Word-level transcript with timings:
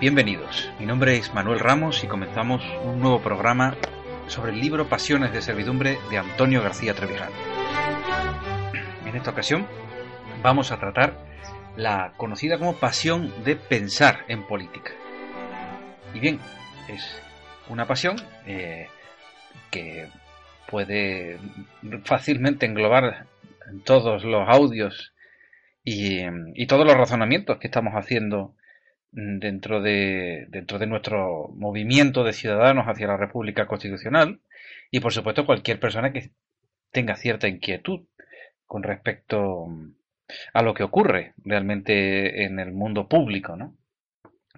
Bienvenidos, 0.00 0.72
mi 0.78 0.86
nombre 0.86 1.18
es 1.18 1.34
Manuel 1.34 1.58
Ramos 1.58 2.02
y 2.02 2.06
comenzamos 2.06 2.64
un 2.84 3.00
nuevo 3.00 3.20
programa 3.20 3.76
sobre 4.28 4.52
el 4.52 4.58
libro 4.58 4.88
Pasiones 4.88 5.30
de 5.30 5.42
Servidumbre 5.42 5.98
de 6.08 6.16
Antonio 6.16 6.62
García 6.62 6.94
Trevijano. 6.94 7.36
En 9.04 9.14
esta 9.14 9.32
ocasión 9.32 9.66
vamos 10.42 10.72
a 10.72 10.78
tratar 10.78 11.18
la 11.76 12.14
conocida 12.16 12.56
como 12.56 12.76
pasión 12.76 13.44
de 13.44 13.56
pensar 13.56 14.24
en 14.28 14.46
política. 14.46 14.90
Y 16.14 16.18
bien, 16.18 16.40
es 16.88 17.22
una 17.68 17.86
pasión 17.86 18.16
eh, 18.46 18.88
que 19.70 20.08
puede 20.66 21.38
fácilmente 22.04 22.64
englobar 22.64 23.26
todos 23.84 24.24
los 24.24 24.48
audios 24.48 25.12
y, 25.84 26.22
y 26.54 26.66
todos 26.66 26.86
los 26.86 26.96
razonamientos 26.96 27.58
que 27.58 27.66
estamos 27.66 27.92
haciendo 27.92 28.54
dentro 29.12 29.80
de, 29.80 30.46
dentro 30.50 30.78
de 30.78 30.86
nuestro 30.86 31.48
movimiento 31.54 32.24
de 32.24 32.32
ciudadanos 32.32 32.86
hacia 32.86 33.08
la 33.08 33.16
República 33.16 33.66
Constitucional 33.66 34.40
y 34.90 35.00
por 35.00 35.12
supuesto 35.12 35.46
cualquier 35.46 35.80
persona 35.80 36.12
que 36.12 36.30
tenga 36.92 37.16
cierta 37.16 37.48
inquietud 37.48 38.06
con 38.66 38.82
respecto 38.82 39.66
a 40.52 40.62
lo 40.62 40.74
que 40.74 40.84
ocurre 40.84 41.34
realmente 41.44 42.44
en 42.44 42.58
el 42.60 42.72
mundo 42.72 43.08
público, 43.08 43.56
¿no? 43.56 43.76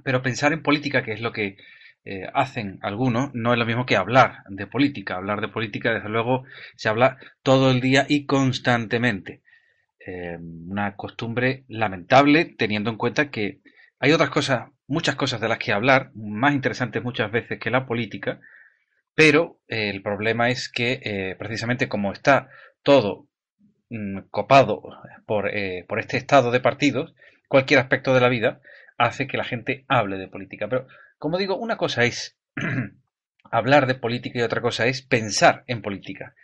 Pero 0.04 0.22
pensar 0.22 0.52
en 0.52 0.62
política, 0.62 1.02
que 1.02 1.12
es 1.12 1.20
lo 1.20 1.32
que 1.32 1.56
eh, 2.04 2.26
hacen 2.34 2.78
algunos, 2.82 3.34
no 3.34 3.52
es 3.52 3.58
lo 3.58 3.66
mismo 3.66 3.86
que 3.86 3.96
hablar 3.96 4.42
de 4.48 4.66
política. 4.66 5.16
Hablar 5.16 5.40
de 5.40 5.48
política, 5.48 5.94
desde 5.94 6.08
luego, 6.08 6.44
se 6.76 6.88
habla 6.88 7.18
todo 7.42 7.70
el 7.70 7.80
día 7.80 8.06
y 8.08 8.26
constantemente. 8.26 9.42
Eh, 10.04 10.36
una 10.40 10.96
costumbre 10.96 11.64
lamentable, 11.68 12.44
teniendo 12.44 12.90
en 12.90 12.96
cuenta 12.96 13.30
que 13.30 13.60
hay 14.02 14.10
otras 14.10 14.30
cosas, 14.30 14.68
muchas 14.88 15.14
cosas 15.14 15.40
de 15.40 15.48
las 15.48 15.58
que 15.58 15.72
hablar, 15.72 16.10
más 16.16 16.54
interesantes 16.54 17.04
muchas 17.04 17.30
veces 17.30 17.60
que 17.60 17.70
la 17.70 17.86
política, 17.86 18.40
pero 19.14 19.60
eh, 19.68 19.90
el 19.90 20.02
problema 20.02 20.48
es 20.48 20.68
que 20.68 21.00
eh, 21.04 21.36
precisamente 21.38 21.88
como 21.88 22.12
está 22.12 22.48
todo 22.82 23.28
mm, 23.90 24.22
copado 24.28 24.82
por, 25.24 25.56
eh, 25.56 25.84
por 25.88 26.00
este 26.00 26.16
estado 26.16 26.50
de 26.50 26.58
partidos, 26.58 27.14
cualquier 27.46 27.78
aspecto 27.78 28.12
de 28.12 28.20
la 28.20 28.28
vida 28.28 28.60
hace 28.98 29.28
que 29.28 29.36
la 29.36 29.44
gente 29.44 29.84
hable 29.86 30.18
de 30.18 30.26
política. 30.26 30.66
Pero, 30.68 30.88
como 31.18 31.38
digo, 31.38 31.56
una 31.56 31.76
cosa 31.76 32.02
es 32.02 32.36
hablar 33.52 33.86
de 33.86 33.94
política 33.94 34.40
y 34.40 34.42
otra 34.42 34.62
cosa 34.62 34.88
es 34.88 35.02
pensar 35.02 35.62
en 35.68 35.80
política. 35.80 36.34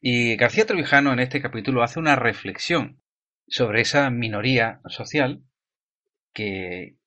Y 0.00 0.36
García 0.36 0.66
Trevijano 0.66 1.12
en 1.12 1.18
este 1.18 1.42
capítulo 1.42 1.82
hace 1.82 1.98
una 1.98 2.14
reflexión 2.14 3.00
sobre 3.48 3.80
esa 3.80 4.08
minoría 4.08 4.80
social 4.86 5.42
que, 6.32 6.97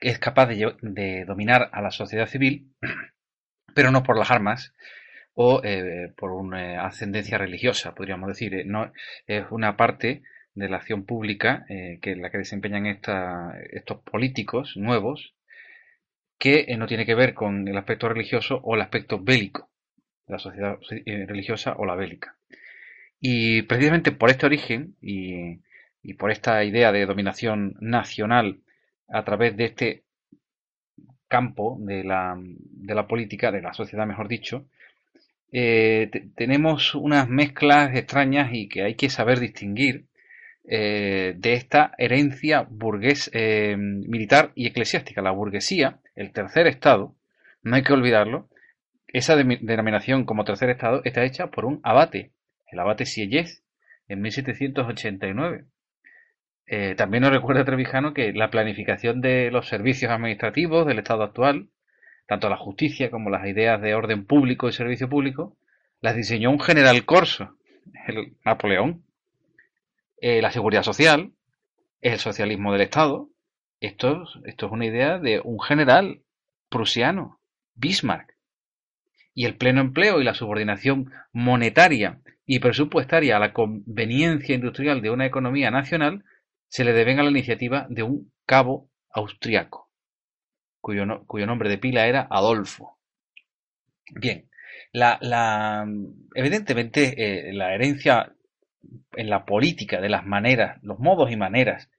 es 0.00 0.18
capaz 0.18 0.46
de, 0.46 1.24
dominar 1.26 1.70
a 1.72 1.82
la 1.82 1.90
sociedad 1.90 2.26
civil, 2.26 2.72
pero 3.74 3.90
no 3.90 4.02
por 4.02 4.16
las 4.18 4.30
armas 4.30 4.74
o 5.34 5.60
eh, 5.64 6.12
por 6.16 6.32
una 6.32 6.84
ascendencia 6.84 7.38
religiosa, 7.38 7.94
podríamos 7.94 8.28
decir. 8.28 8.54
Eh, 8.54 8.64
no, 8.64 8.92
es 9.26 9.44
una 9.50 9.76
parte 9.76 10.22
de 10.54 10.68
la 10.68 10.78
acción 10.78 11.04
pública 11.04 11.64
eh, 11.68 11.98
que 12.02 12.16
la 12.16 12.30
que 12.30 12.38
desempeñan 12.38 12.86
estos 12.86 14.00
políticos 14.02 14.76
nuevos 14.76 15.34
que 16.38 16.66
no 16.76 16.86
tiene 16.86 17.06
que 17.06 17.14
ver 17.14 17.34
con 17.34 17.66
el 17.68 17.76
aspecto 17.76 18.08
religioso 18.08 18.60
o 18.62 18.74
el 18.74 18.80
aspecto 18.80 19.20
bélico 19.20 19.70
la 20.26 20.38
sociedad 20.38 20.78
religiosa 21.26 21.74
o 21.78 21.86
la 21.86 21.94
bélica. 21.94 22.36
Y 23.18 23.62
precisamente 23.62 24.12
por 24.12 24.28
este 24.28 24.44
origen 24.44 24.94
y 25.00 26.14
por 26.18 26.30
esta 26.30 26.62
idea 26.64 26.92
de 26.92 27.06
dominación 27.06 27.76
nacional 27.80 28.60
a 29.08 29.24
través 29.24 29.56
de 29.56 29.64
este 29.64 30.02
campo 31.28 31.76
de 31.80 32.04
la, 32.04 32.36
de 32.38 32.94
la 32.94 33.06
política, 33.06 33.50
de 33.50 33.62
la 33.62 33.72
sociedad 33.72 34.06
mejor 34.06 34.28
dicho, 34.28 34.66
eh, 35.50 36.10
tenemos 36.34 36.94
unas 36.94 37.28
mezclas 37.28 37.96
extrañas 37.96 38.50
y 38.52 38.68
que 38.68 38.82
hay 38.82 38.94
que 38.94 39.08
saber 39.08 39.40
distinguir 39.40 40.06
eh, 40.64 41.34
de 41.36 41.54
esta 41.54 41.92
herencia 41.96 42.66
burgués, 42.68 43.30
eh, 43.32 43.76
militar 43.76 44.52
y 44.54 44.66
eclesiástica. 44.66 45.22
La 45.22 45.30
burguesía, 45.30 46.00
el 46.14 46.32
tercer 46.32 46.66
estado, 46.66 47.14
no 47.62 47.76
hay 47.76 47.82
que 47.82 47.94
olvidarlo, 47.94 48.48
esa 49.06 49.36
denominación 49.36 50.24
como 50.26 50.44
tercer 50.44 50.68
estado 50.68 51.00
está 51.04 51.24
hecha 51.24 51.46
por 51.46 51.64
un 51.64 51.80
abate, 51.82 52.32
el 52.70 52.78
abate 52.78 53.06
Sieyès, 53.06 53.62
en 54.06 54.20
1789. 54.20 55.64
Eh, 56.70 56.94
también 56.96 57.22
nos 57.22 57.32
recuerda 57.32 57.64
Trevijano 57.64 58.12
que 58.12 58.34
la 58.34 58.50
planificación 58.50 59.22
de 59.22 59.50
los 59.50 59.68
servicios 59.68 60.12
administrativos 60.12 60.86
del 60.86 60.98
Estado 60.98 61.22
actual, 61.22 61.70
tanto 62.26 62.50
la 62.50 62.58
justicia 62.58 63.10
como 63.10 63.30
las 63.30 63.46
ideas 63.46 63.80
de 63.80 63.94
orden 63.94 64.26
público 64.26 64.68
y 64.68 64.72
servicio 64.72 65.08
público, 65.08 65.56
las 66.02 66.14
diseñó 66.14 66.50
un 66.50 66.60
general 66.60 67.06
corso, 67.06 67.56
el 68.06 68.36
Napoleón. 68.44 69.02
Eh, 70.20 70.42
la 70.42 70.50
seguridad 70.50 70.82
social, 70.82 71.32
el 72.02 72.18
socialismo 72.18 72.72
del 72.72 72.82
Estado. 72.82 73.30
Esto, 73.80 74.24
esto 74.44 74.66
es 74.66 74.72
una 74.72 74.84
idea 74.84 75.18
de 75.18 75.40
un 75.42 75.60
general 75.60 76.20
prusiano, 76.68 77.40
Bismarck. 77.76 78.36
Y 79.32 79.46
el 79.46 79.56
pleno 79.56 79.80
empleo 79.80 80.20
y 80.20 80.24
la 80.24 80.34
subordinación 80.34 81.12
monetaria 81.32 82.20
y 82.44 82.58
presupuestaria 82.58 83.36
a 83.36 83.40
la 83.40 83.54
conveniencia 83.54 84.54
industrial 84.54 85.00
de 85.00 85.10
una 85.10 85.24
economía 85.24 85.70
nacional 85.70 86.24
se 86.68 86.84
le 86.84 86.92
deben 86.92 87.18
a 87.18 87.22
la 87.22 87.30
iniciativa 87.30 87.86
de 87.88 88.02
un 88.02 88.32
cabo 88.46 88.90
austriaco, 89.10 89.90
cuyo, 90.80 91.06
nombre 91.06 91.68
de 91.68 91.78
pila 91.78 92.06
era 92.06 92.26
Adolfo. 92.30 92.98
Bien, 94.10 94.48
la, 94.92 95.86
evidentemente 96.34 97.48
eh, 97.48 97.52
la 97.52 97.74
herencia 97.74 98.32
en 99.12 99.30
la 99.30 99.44
política 99.44 100.00
de 100.00 100.08
las 100.08 100.24
maneras, 100.24 100.78
los 100.82 100.98
modos 100.98 101.30
y 101.30 101.36
maneras 101.36 101.90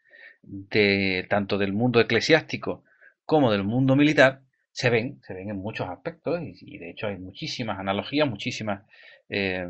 de 0.41 1.25
tanto 1.29 1.57
del 1.57 1.73
mundo 1.73 1.99
eclesiástico 1.99 2.83
como 3.25 3.51
del 3.51 3.63
mundo 3.63 3.95
militar 3.95 4.41
se 4.71 4.89
ven, 4.89 5.19
se 5.23 5.33
ven 5.33 5.49
en 5.49 5.57
muchos 5.57 5.89
aspectos 5.89 6.39
y, 6.41 6.77
de 6.77 6.91
hecho 6.91 7.07
hay 7.07 7.17
muchísimas 7.17 7.79
analogías, 7.79 8.29
muchísimas 8.29 8.83
eh, 9.29 9.67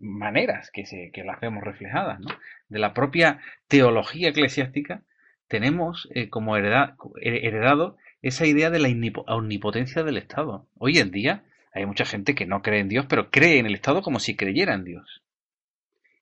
maneras 0.00 0.70
que, 0.70 0.86
se, 0.86 1.10
las 1.24 1.40
vemos 1.40 1.64
reflejadas. 1.64 2.20
¿no? 2.20 2.28
De 2.68 2.78
la 2.78 2.94
propia 2.94 3.40
teología 3.66 4.28
eclesiástica 4.28 5.02
tenemos 5.48 6.08
eh, 6.14 6.28
como 6.28 6.56
heredado 6.56 7.96
esa 8.22 8.46
idea 8.46 8.70
de 8.70 8.80
la 8.80 8.88
omnipotencia 9.26 10.02
del 10.02 10.18
Estado. 10.18 10.66
Hoy 10.76 10.98
en 10.98 11.10
día 11.10 11.44
hay 11.72 11.86
mucha 11.86 12.04
gente 12.04 12.34
que 12.34 12.46
no 12.46 12.62
cree 12.62 12.80
en 12.80 12.88
Dios, 12.88 13.06
pero 13.08 13.30
cree 13.30 13.58
en 13.58 13.66
el 13.66 13.74
Estado 13.74 14.02
como 14.02 14.18
si 14.18 14.36
creyera 14.36 14.74
en 14.74 14.84
Dios. 14.84 15.22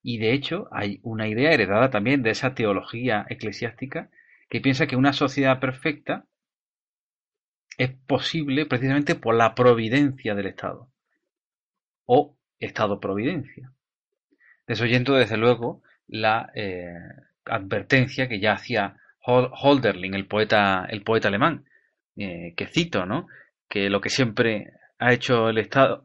Y 0.03 0.19
de 0.19 0.33
hecho 0.33 0.69
hay 0.71 1.01
una 1.03 1.27
idea 1.27 1.51
heredada 1.51 1.91
también 1.91 2.23
de 2.23 2.31
esa 2.31 2.55
teología 2.55 3.27
eclesiástica 3.29 4.11
que 4.49 4.61
piensa 4.61 4.87
que 4.87 4.97
una 4.97 5.13
sociedad 5.13 5.59
perfecta 5.59 6.27
es 7.77 7.91
posible 8.07 8.67
precisamente 8.67 9.15
por 9.15 9.35
la 9.35 9.55
providencia 9.55 10.35
del 10.35 10.47
Estado 10.47 10.89
o 12.07 12.37
Estado-providencia. 12.59 13.73
Desoyendo 14.67 15.15
desde 15.15 15.37
luego 15.37 15.83
la 16.09 16.51
eh, 16.55 16.95
advertencia 17.45 18.29
que 18.29 18.41
ya 18.41 18.53
hacía 18.53 18.97
Holderlin, 19.21 20.15
el 20.15 20.27
poeta, 20.27 20.87
el 20.89 21.03
poeta 21.03 21.29
alemán, 21.29 21.65
que 22.15 22.69
cito, 22.73 23.05
¿no? 23.05 23.27
Que 23.69 23.91
lo 23.91 24.01
que 24.01 24.09
siempre 24.09 24.73
ha 24.99 25.13
hecho 25.13 25.51
el 25.51 25.59
Estado, 25.59 26.05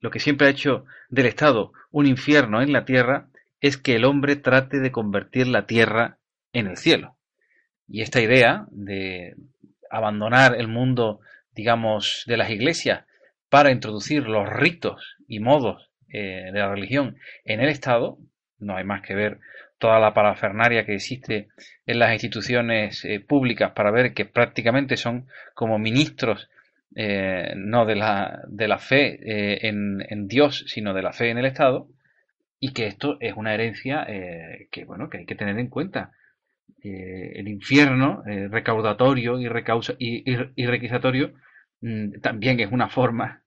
lo 0.00 0.10
que 0.10 0.20
siempre 0.20 0.46
ha 0.46 0.50
hecho 0.50 0.84
del 1.08 1.26
Estado 1.26 1.72
un 1.90 2.06
infierno 2.06 2.62
en 2.62 2.72
la 2.72 2.84
tierra 2.84 3.28
es 3.60 3.76
que 3.76 3.96
el 3.96 4.04
hombre 4.04 4.36
trate 4.36 4.78
de 4.78 4.92
convertir 4.92 5.48
la 5.48 5.66
tierra 5.66 6.18
en 6.52 6.66
el 6.66 6.76
cielo. 6.76 7.16
Y 7.88 8.02
esta 8.02 8.20
idea 8.20 8.66
de 8.70 9.34
abandonar 9.90 10.54
el 10.56 10.68
mundo, 10.68 11.20
digamos, 11.54 12.24
de 12.26 12.36
las 12.36 12.50
iglesias 12.50 13.04
para 13.48 13.70
introducir 13.70 14.26
los 14.26 14.48
ritos 14.48 15.16
y 15.26 15.40
modos 15.40 15.90
eh, 16.10 16.50
de 16.52 16.58
la 16.58 16.70
religión 16.70 17.18
en 17.44 17.60
el 17.60 17.68
Estado, 17.68 18.18
no 18.58 18.76
hay 18.76 18.84
más 18.84 19.02
que 19.02 19.14
ver 19.14 19.38
toda 19.78 20.00
la 20.00 20.14
parafernaria 20.14 20.84
que 20.84 20.94
existe 20.94 21.48
en 21.86 21.98
las 21.98 22.12
instituciones 22.12 23.04
eh, 23.04 23.20
públicas 23.20 23.72
para 23.72 23.90
ver 23.90 24.12
que 24.12 24.24
prácticamente 24.24 24.96
son 24.96 25.28
como 25.54 25.78
ministros 25.78 26.50
eh, 26.96 27.52
no 27.56 27.86
de 27.86 27.94
la, 27.94 28.40
de 28.48 28.68
la 28.68 28.78
fe 28.78 29.68
en, 29.68 30.04
en, 30.08 30.26
Dios, 30.26 30.64
sino 30.66 30.94
de 30.94 31.02
la 31.02 31.12
fe 31.12 31.30
en 31.30 31.38
el 31.38 31.44
Estado, 31.44 31.86
y 32.58 32.72
que 32.72 32.86
esto 32.86 33.18
es 33.20 33.34
una 33.36 33.54
herencia 33.54 34.04
que, 34.72 34.84
bueno, 34.84 35.08
que 35.08 35.18
hay 35.18 35.26
que 35.26 35.36
tener 35.36 35.58
en 35.58 35.68
cuenta. 35.68 36.10
El 36.82 37.48
infierno 37.48 38.22
recaudatorio 38.24 39.38
y, 39.40 39.48
recausa, 39.48 39.94
y 39.98 40.66
requisatorio 40.66 41.32
Mm, 41.80 42.20
también 42.20 42.60
es 42.60 42.72
una 42.72 42.88
forma 42.88 43.42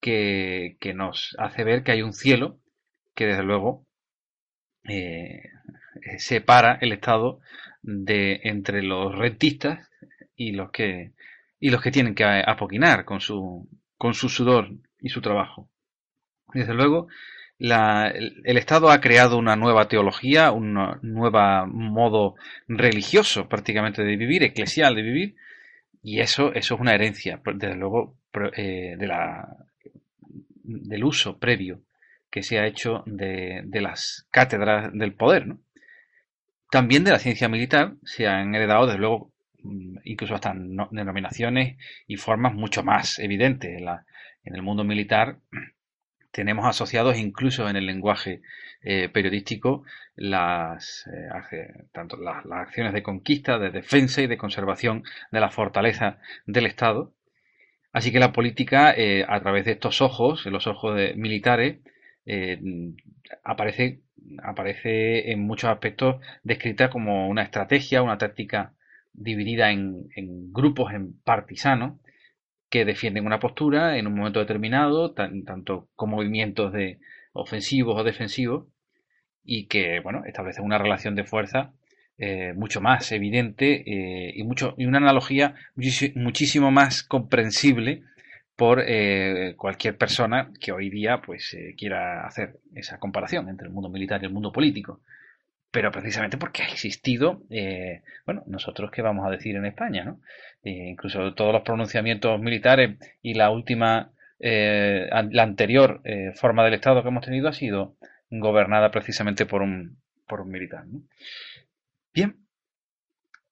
que, 0.00 0.76
nos 0.94 1.36
hace 1.38 1.64
ver 1.64 1.82
que 1.82 1.92
hay 1.92 2.02
un 2.02 2.12
cielo 2.12 2.60
que 3.14 3.26
desde 3.26 3.42
luego 3.42 3.86
eh, 4.84 5.42
separa 6.18 6.78
el 6.80 6.92
Estado 6.92 7.40
de 7.82 8.40
entre 8.44 8.82
los 8.82 9.14
rentistas 9.16 9.88
y 10.36 10.52
los 10.52 10.70
que 10.70 11.12
y 11.58 11.70
los 11.70 11.82
que 11.82 11.90
tienen 11.90 12.14
que 12.14 12.24
apoquinar 12.24 13.04
con 13.04 13.20
su 13.20 13.68
con 13.96 14.14
su 14.14 14.28
sudor 14.28 14.70
y 15.00 15.08
su 15.08 15.20
trabajo. 15.20 15.70
Desde 16.54 16.74
luego, 16.74 17.08
el, 17.58 18.56
Estado 18.58 18.90
ha 18.90 19.00
creado 19.00 19.38
una 19.38 19.56
nueva 19.56 19.88
teología, 19.88 20.52
un 20.52 20.74
nuevo 21.02 21.66
modo 21.66 22.34
religioso 22.68 23.48
prácticamente 23.48 24.02
de 24.02 24.16
vivir, 24.16 24.42
eclesial 24.42 24.94
de 24.94 25.02
vivir, 25.02 25.36
y 26.02 26.20
eso, 26.20 26.52
es 26.54 26.70
una 26.70 26.94
herencia, 26.94 27.40
desde 27.54 27.74
luego, 27.74 28.16
eh, 28.56 28.96
de 28.98 29.06
la, 29.06 29.48
del 30.62 31.04
uso 31.04 31.38
previo 31.38 31.80
que 32.30 32.42
se 32.42 32.58
ha 32.58 32.66
hecho 32.66 33.02
de, 33.06 33.64
las 33.72 34.26
cátedras 34.30 34.92
del 34.92 35.14
poder. 35.14 35.56
También 36.70 37.04
de 37.04 37.12
la 37.12 37.18
ciencia 37.18 37.48
militar 37.48 37.94
se 38.04 38.26
han 38.26 38.54
heredado, 38.54 38.86
desde 38.86 38.98
luego, 38.98 39.32
mm, 39.62 39.98
incluso 40.04 40.34
hasta 40.34 40.54
denominaciones 40.90 41.78
y 42.06 42.16
formas 42.16 42.54
mucho 42.54 42.82
más 42.82 43.18
evidentes. 43.18 43.70
En, 43.78 43.84
la, 43.86 44.04
en 44.44 44.54
el 44.54 44.62
mundo 44.62 44.84
militar 44.84 45.38
tenemos 46.36 46.66
asociados 46.66 47.16
incluso 47.16 47.66
en 47.66 47.76
el 47.76 47.86
lenguaje 47.86 48.42
eh, 48.82 49.08
periodístico 49.08 49.84
las, 50.16 51.08
eh, 51.50 51.84
tanto 51.92 52.18
las, 52.18 52.44
acciones 52.50 52.92
de 52.92 53.02
conquista, 53.02 53.58
de 53.58 53.70
defensa 53.70 54.20
y 54.20 54.26
de 54.26 54.36
conservación 54.36 55.02
de 55.32 55.40
la 55.40 55.48
fortaleza 55.48 56.18
del 56.44 56.66
Estado. 56.66 57.14
Así 57.90 58.12
que 58.12 58.18
la 58.18 58.34
política, 58.34 58.92
eh, 58.94 59.24
a 59.26 59.40
través 59.40 59.64
de 59.64 59.72
estos 59.72 60.02
ojos, 60.02 60.44
los 60.44 60.66
ojos 60.66 60.94
militares, 61.16 61.78
aparece, 63.42 64.00
aparece 64.42 65.32
en 65.32 65.40
muchos 65.40 65.70
aspectos 65.70 66.16
descrita 66.42 66.90
como 66.90 67.28
una 67.28 67.44
estrategia, 67.44 68.02
una 68.02 68.18
táctica 68.18 68.74
dividida 69.14 69.70
en, 69.70 70.08
en 70.16 70.52
grupos, 70.52 70.92
en 70.92 71.18
partisanos, 71.22 71.94
que 72.70 72.84
defienden 72.84 73.26
una 73.26 73.38
postura 73.38 73.96
en 73.98 74.06
un 74.06 74.14
momento 74.14 74.40
determinado, 74.40 75.12
tanto 75.12 75.88
con 75.94 76.10
movimientos 76.10 76.72
de 76.72 76.98
ofensivos 77.32 78.00
o 78.00 78.04
defensivos, 78.04 78.66
y 79.44 79.66
que 79.66 80.00
bueno, 80.00 80.24
establecen 80.26 80.64
una 80.64 80.78
relación 80.78 81.14
de 81.14 81.24
fuerza 81.24 81.72
eh, 82.18 82.54
mucho 82.54 82.80
más 82.80 83.12
evidente 83.12 83.84
eh, 83.86 84.32
y, 84.34 84.42
mucho, 84.42 84.74
y 84.78 84.86
una 84.86 84.98
analogía 84.98 85.54
muchísimo 85.74 86.70
más 86.70 87.02
comprensible 87.02 88.02
por 88.56 88.82
eh, 88.86 89.54
cualquier 89.58 89.98
persona 89.98 90.50
que 90.58 90.72
hoy 90.72 90.88
día 90.88 91.20
pues 91.20 91.54
quiera 91.76 92.26
hacer 92.26 92.58
esa 92.74 92.98
comparación 92.98 93.50
entre 93.50 93.66
el 93.66 93.72
mundo 93.74 93.90
militar 93.90 94.22
y 94.22 94.26
el 94.26 94.32
mundo 94.32 94.50
político 94.50 95.02
pero 95.70 95.92
precisamente 95.92 96.38
porque 96.38 96.62
ha 96.62 96.68
existido, 96.68 97.42
bueno, 98.24 98.42
nosotros 98.46 98.90
qué 98.90 99.02
vamos 99.02 99.26
a 99.26 99.30
decir 99.30 99.56
en 99.56 99.66
España, 99.66 100.04
¿no? 100.04 100.20
incluso 100.62 101.34
todos 101.34 101.52
los 101.52 101.62
pronunciamientos 101.62 102.40
militares 102.40 102.96
y 103.22 103.34
la 103.34 103.50
última, 103.50 104.10
la 104.38 105.42
anterior 105.42 106.00
forma 106.34 106.64
del 106.64 106.74
Estado 106.74 107.02
que 107.02 107.08
hemos 107.08 107.24
tenido 107.24 107.48
ha 107.48 107.52
sido 107.52 107.96
gobernada 108.30 108.90
precisamente 108.90 109.46
por 109.46 109.62
un, 109.62 109.98
por 110.26 110.40
un 110.40 110.50
militar. 110.50 110.84
Bien, 112.12 112.46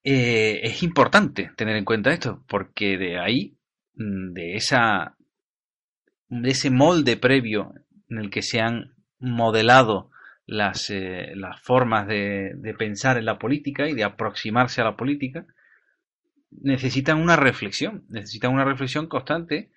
eh, 0.02 0.60
es 0.62 0.82
importante 0.82 1.50
tener 1.56 1.76
en 1.76 1.84
cuenta 1.84 2.12
esto, 2.12 2.44
porque 2.49 2.99
de 2.99 3.19
ahí, 3.19 3.56
mm, 3.94 4.32
de, 4.32 4.56
esa, 4.56 5.17
de 6.28 6.50
ese 6.50 6.70
molde 6.70 7.17
previo 7.17 7.75
en 8.10 8.19
el 8.19 8.31
que 8.31 8.43
se 8.43 8.60
han 8.60 8.94
modelado 9.19 10.10
las, 10.46 10.91
eh, 10.91 11.32
las 11.35 11.61
formas 11.61 12.06
de, 12.06 12.75
pensar 12.79 13.17
en 13.17 13.25
la 13.25 13.38
política 13.38 13.88
y 13.88 13.94
de 13.94 14.05
aproximarse 14.05 14.81
a 14.81 14.85
la 14.85 14.96
política, 14.96 15.46
necesitan 16.50 17.20
una 17.20 17.37
reflexión, 17.37 18.05
necesitan 18.08 18.52
una 18.52 18.64
reflexión 18.64 19.06
constante, 19.06 19.70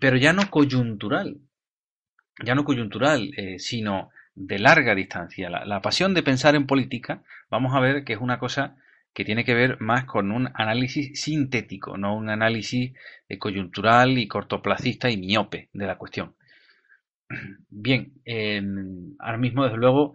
pero 0.00 0.16
ya 0.16 0.32
no 0.32 0.50
coyuntural, 0.50 1.38
ya 2.44 2.54
no 2.54 2.64
coyuntural, 2.64 3.30
eh, 3.36 3.58
sino 3.58 4.10
de 4.34 4.58
larga 4.58 4.94
distancia. 4.94 5.50
La, 5.50 5.80
pasión 5.82 6.14
de 6.14 6.22
pensar 6.22 6.54
en 6.54 6.66
política, 6.66 7.22
vamos 7.50 7.74
a 7.74 7.80
ver 7.80 8.04
que 8.04 8.14
es 8.14 8.20
una 8.20 8.38
cosa 8.38 8.76
que 9.12 9.26
tiene 9.26 9.44
que 9.44 9.54
ver 9.54 9.78
más 9.80 10.06
con 10.06 10.32
un 10.32 10.48
análisis 10.54 11.20
sintético, 11.20 11.98
no 11.98 12.16
un 12.16 12.30
análisis 12.30 12.94
eh, 13.28 13.38
coyuntural 13.38 14.16
y 14.16 14.26
cortoplacista 14.26 15.10
y 15.10 15.18
miope 15.18 15.68
de 15.74 15.86
la 15.86 15.98
cuestión. 15.98 16.34
Bien, 17.70 18.12
ahora 19.18 19.38
mismo, 19.38 19.64
desde 19.64 19.78
luego, 19.78 20.14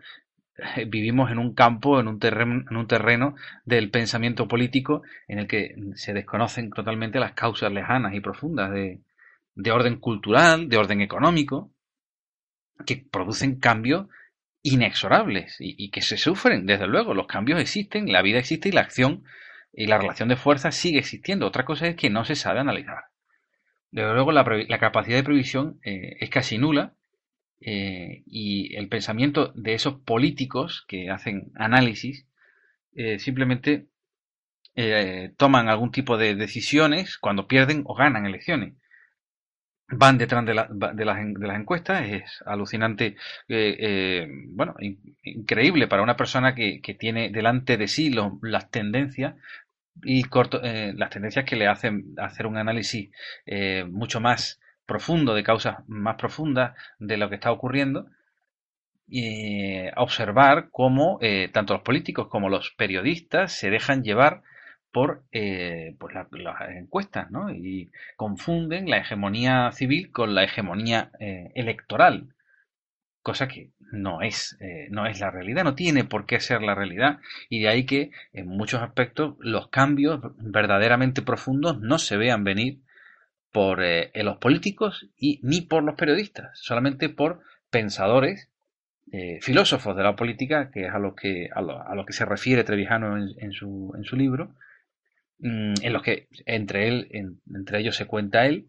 eh, 0.57 0.85
vivimos 0.87 1.31
en 1.31 1.39
un 1.39 1.53
campo, 1.53 1.99
en 1.99 2.07
un, 2.07 2.19
terreno, 2.19 2.63
en 2.69 2.77
un 2.77 2.87
terreno 2.87 3.35
del 3.65 3.89
pensamiento 3.89 4.47
político 4.47 5.03
en 5.27 5.39
el 5.39 5.47
que 5.47 5.75
se 5.95 6.13
desconocen 6.13 6.71
totalmente 6.71 7.19
las 7.19 7.33
causas 7.33 7.71
lejanas 7.71 8.13
y 8.13 8.21
profundas 8.21 8.71
de, 8.71 9.01
de 9.55 9.71
orden 9.71 9.97
cultural, 9.99 10.69
de 10.69 10.77
orden 10.77 11.01
económico, 11.01 11.71
que 12.85 12.97
producen 13.11 13.59
cambios 13.59 14.07
inexorables 14.61 15.55
y, 15.59 15.89
que 15.91 16.01
se 16.01 16.17
sufren, 16.17 16.65
desde 16.65 16.87
luego. 16.87 17.13
Los 17.13 17.27
cambios 17.27 17.59
existen, 17.59 18.11
la 18.11 18.21
vida 18.21 18.39
existe 18.39 18.69
y 18.69 18.71
la 18.71 18.81
acción 18.81 19.23
y 19.73 19.87
la 19.87 19.97
relación 19.97 20.29
de 20.29 20.35
fuerza 20.35 20.71
sigue 20.71 20.99
existiendo. 20.99 21.47
Otra 21.47 21.65
cosa 21.65 21.87
es 21.87 21.95
que 21.95 22.09
no 22.09 22.25
se 22.25 22.35
sabe 22.35 22.59
analizar. 22.59 23.05
Desde 23.91 24.13
luego, 24.13 24.31
la, 24.31 24.43
capacidad 24.79 25.17
de 25.17 25.23
previsión 25.23 25.79
eh, 25.83 26.17
es 26.19 26.29
casi 26.29 26.57
nula 26.57 26.93
eh, 27.61 28.23
y 28.25 28.75
el 28.75 28.87
pensamiento 28.87 29.51
de 29.55 29.73
esos 29.73 29.99
políticos 30.01 30.85
que 30.87 31.09
hacen 31.09 31.51
análisis 31.55 32.27
eh, 32.95 33.19
simplemente 33.19 33.87
toman 35.37 35.69
algún 35.69 35.89
tipo 35.89 36.17
de 36.17 36.35
decisiones 36.35 37.17
cuando 37.17 37.47
pierden 37.47 37.81
o 37.85 37.95
ganan 37.95 38.27
elecciones 38.27 38.75
van 39.89 40.17
detrás 40.17 40.45
de, 40.45 40.53
las, 40.53 40.67
de 40.69 41.05
las 41.05 41.59
encuestas. 41.59 42.05
Es 42.07 42.43
alucinante, 42.45 43.15
eh, 43.47 43.77
eh, 43.79 44.27
bueno, 44.49 44.75
increíble 45.23 45.87
para 45.87 46.03
una 46.03 46.17
persona 46.17 46.55
que, 46.55 46.81
tiene 46.99 47.29
delante 47.29 47.77
de 47.77 47.87
sí 47.87 48.11
las 48.41 48.69
tendencias 48.71 49.35
y 50.03 50.23
corto, 50.23 50.61
eh, 50.63 50.93
las 50.95 51.09
tendencias 51.09 51.45
que 51.45 51.55
le 51.55 51.67
hacen 51.67 52.13
hacer 52.17 52.47
un 52.47 52.57
análisis 52.57 53.09
mucho 53.89 54.19
más 54.19 54.59
profundo, 54.87 55.35
de 55.35 55.43
causas 55.43 55.77
más 55.87 56.15
profundas 56.15 56.75
de 56.97 57.17
lo 57.17 57.29
que 57.29 57.35
está 57.35 57.51
ocurriendo. 57.51 58.07
Y 59.09 59.87
observar 59.95 60.69
cómo 60.71 61.19
tanto 61.53 61.73
los 61.73 61.83
políticos 61.83 62.27
como 62.27 62.49
los 62.49 62.71
periodistas 62.71 63.53
se 63.53 63.69
dejan 63.69 64.03
llevar 64.03 64.41
por 64.91 65.23
eh, 65.31 65.95
las 66.31 66.57
encuestas. 66.71 67.27
Y 67.55 67.91
confunden 68.15 68.89
la 68.89 68.97
hegemonía 68.97 69.71
civil 69.71 70.11
con 70.11 70.33
la 70.33 70.43
hegemonía 70.43 71.11
eh, 71.19 71.51
electoral, 71.53 72.33
cosa 73.21 73.47
que 73.47 73.69
no 73.91 74.21
es, 74.21 74.57
eh, 74.59 74.87
no 74.89 75.05
es 75.05 75.19
la 75.19 75.29
realidad, 75.29 75.63
no 75.63 75.75
tiene 75.75 76.03
por 76.03 76.25
qué 76.25 76.39
ser 76.39 76.61
la 76.61 76.73
realidad, 76.73 77.19
y 77.47 77.61
de 77.61 77.69
ahí 77.69 77.85
que 77.85 78.09
en 78.33 78.47
muchos 78.47 78.81
aspectos 78.81 79.35
los 79.39 79.67
cambios 79.69 80.19
verdaderamente 80.37 81.21
profundos 81.21 81.79
no 81.79 81.99
se 81.99 82.17
vean 82.17 82.43
venir 82.43 82.79
por 83.51 83.81
los 84.13 84.37
políticos 84.37 85.09
y 85.17 85.39
ni 85.43 85.61
por 85.61 85.83
los 85.83 85.95
periodistas, 85.95 86.59
solamente 86.59 87.09
por 87.09 87.41
pensadores 87.69 88.49
filósofos 89.41 89.95
de 89.95 90.03
la 90.03 90.15
política, 90.15 90.69
que 90.69 90.85
es 90.85 90.93
a 90.93 90.99
lo 90.99 91.15
que, 91.15 91.49
a 91.53 91.61
lo, 91.61 92.05
que 92.05 92.13
se 92.13 92.25
refiere 92.25 92.63
Trevijano 92.63 93.17
en, 93.17 93.51
su, 93.53 93.93
en 93.95 94.03
su 94.03 94.15
libro, 94.15 94.53
mm, 95.39 95.75
en 95.81 95.93
los 95.93 96.03
que 96.03 96.27
entre 96.45 96.87
él, 96.87 97.07
entre 97.11 97.79
ellos 97.79 97.95
se 97.95 98.05
cuenta 98.05 98.45
él, 98.45 98.67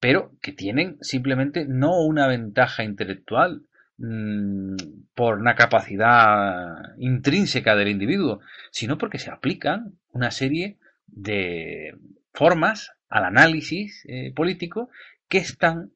pero 0.00 0.32
que 0.40 0.52
tienen 0.52 0.96
simplemente 1.02 1.66
no 1.66 2.00
una 2.00 2.26
ventaja 2.26 2.82
intelectual 2.82 3.62
mm, 3.98 4.76
por 5.14 5.38
una 5.38 5.54
capacidad 5.54 6.96
intrínseca 6.96 7.76
del 7.76 7.88
individuo, 7.88 8.40
sino 8.70 8.96
porque 8.96 9.18
se 9.18 9.30
aplican 9.30 9.98
una 10.12 10.30
serie 10.30 10.78
de 11.06 11.94
formas 12.32 12.92
al 13.10 13.24
análisis 13.24 14.04
eh, 14.08 14.32
político 14.34 14.88
que 15.28 15.38
están, 15.38 15.90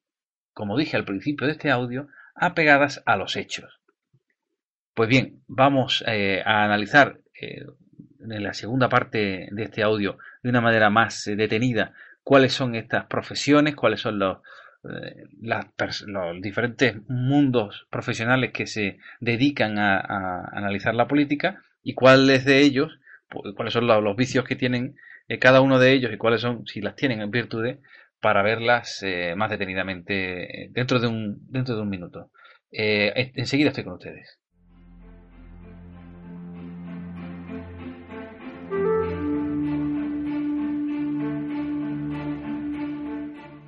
como 0.52 0.76
dije 0.76 0.97
al 0.97 1.04
principio 1.04 1.47
de 1.47 1.52
este 1.52 1.71
audio, 1.71 2.09
apegadas 2.35 3.02
a 3.06 3.16
los 3.16 3.37
hechos. 3.37 3.80
Pues 4.92 5.09
bien, 5.09 5.42
vamos 5.47 6.04
eh, 6.06 6.42
a 6.44 6.64
analizar 6.64 7.21
eh, 7.40 7.64
en 8.21 8.42
la 8.42 8.52
segunda 8.52 8.88
parte 8.88 9.49
de 9.50 9.62
este 9.62 9.83
audio 9.83 10.18
de 10.42 10.50
una 10.50 10.61
manera 10.61 10.90
más 10.90 11.25
detenida 11.25 11.94
cuáles 12.23 12.52
son 12.52 12.75
estas 12.75 13.06
profesiones, 13.06 13.76
cuáles 13.76 14.00
son 14.00 14.18
los, 14.18 14.38
los 14.83 16.40
diferentes 16.40 16.97
mundos 17.06 17.87
profesionales 17.90 18.50
que 18.52 18.66
se 18.66 18.99
dedican 19.21 19.78
a, 19.78 20.49
analizar 20.52 20.94
la 20.94 21.06
política 21.06 21.62
y 21.83 21.94
cuáles 21.94 22.44
de 22.44 22.61
ellos, 22.61 22.99
cuáles 23.54 23.75
son 23.75 23.87
los 23.87 24.16
vicios 24.16 24.44
que 24.44 24.56
tienen 24.56 24.97
eh, 25.28 25.38
cada 25.38 25.61
uno 25.61 25.78
de 25.78 25.93
ellos 25.93 26.12
y 26.12 26.19
cuáles 26.19 26.40
son, 26.40 26.66
si 26.66 26.81
las 26.81 26.97
tienen 26.97 27.21
en 27.21 27.31
virtudes, 27.31 27.78
para 28.21 28.43
verlas 28.43 29.02
eh, 29.02 29.35
más 29.37 29.50
detenidamente 29.50 30.64
eh, 30.64 30.69
dentro 30.71 30.99
de 30.99 31.09
un, 31.09 31.38
dentro 31.50 31.76
de 31.76 31.83
un 31.83 31.88
minuto. 31.88 32.31
enseguida 32.71 33.69
estoy 33.69 33.85
con 33.85 33.95
ustedes. 33.95 34.38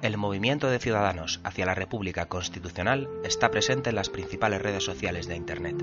El 0.03 0.19
movimiento 0.19 0.71
de 0.71 0.79
ciudadanos 0.79 1.41
hacia 1.43 1.67
la 1.67 1.75
República 1.75 2.27
Constitucional 2.27 3.09
está 3.25 3.51
presente 3.51 3.91
en 3.91 3.97
las 3.97 4.09
principales 4.09 4.63
redes 4.63 4.85
sociales 4.85 5.27
de 5.27 5.37
Internet. 5.37 5.83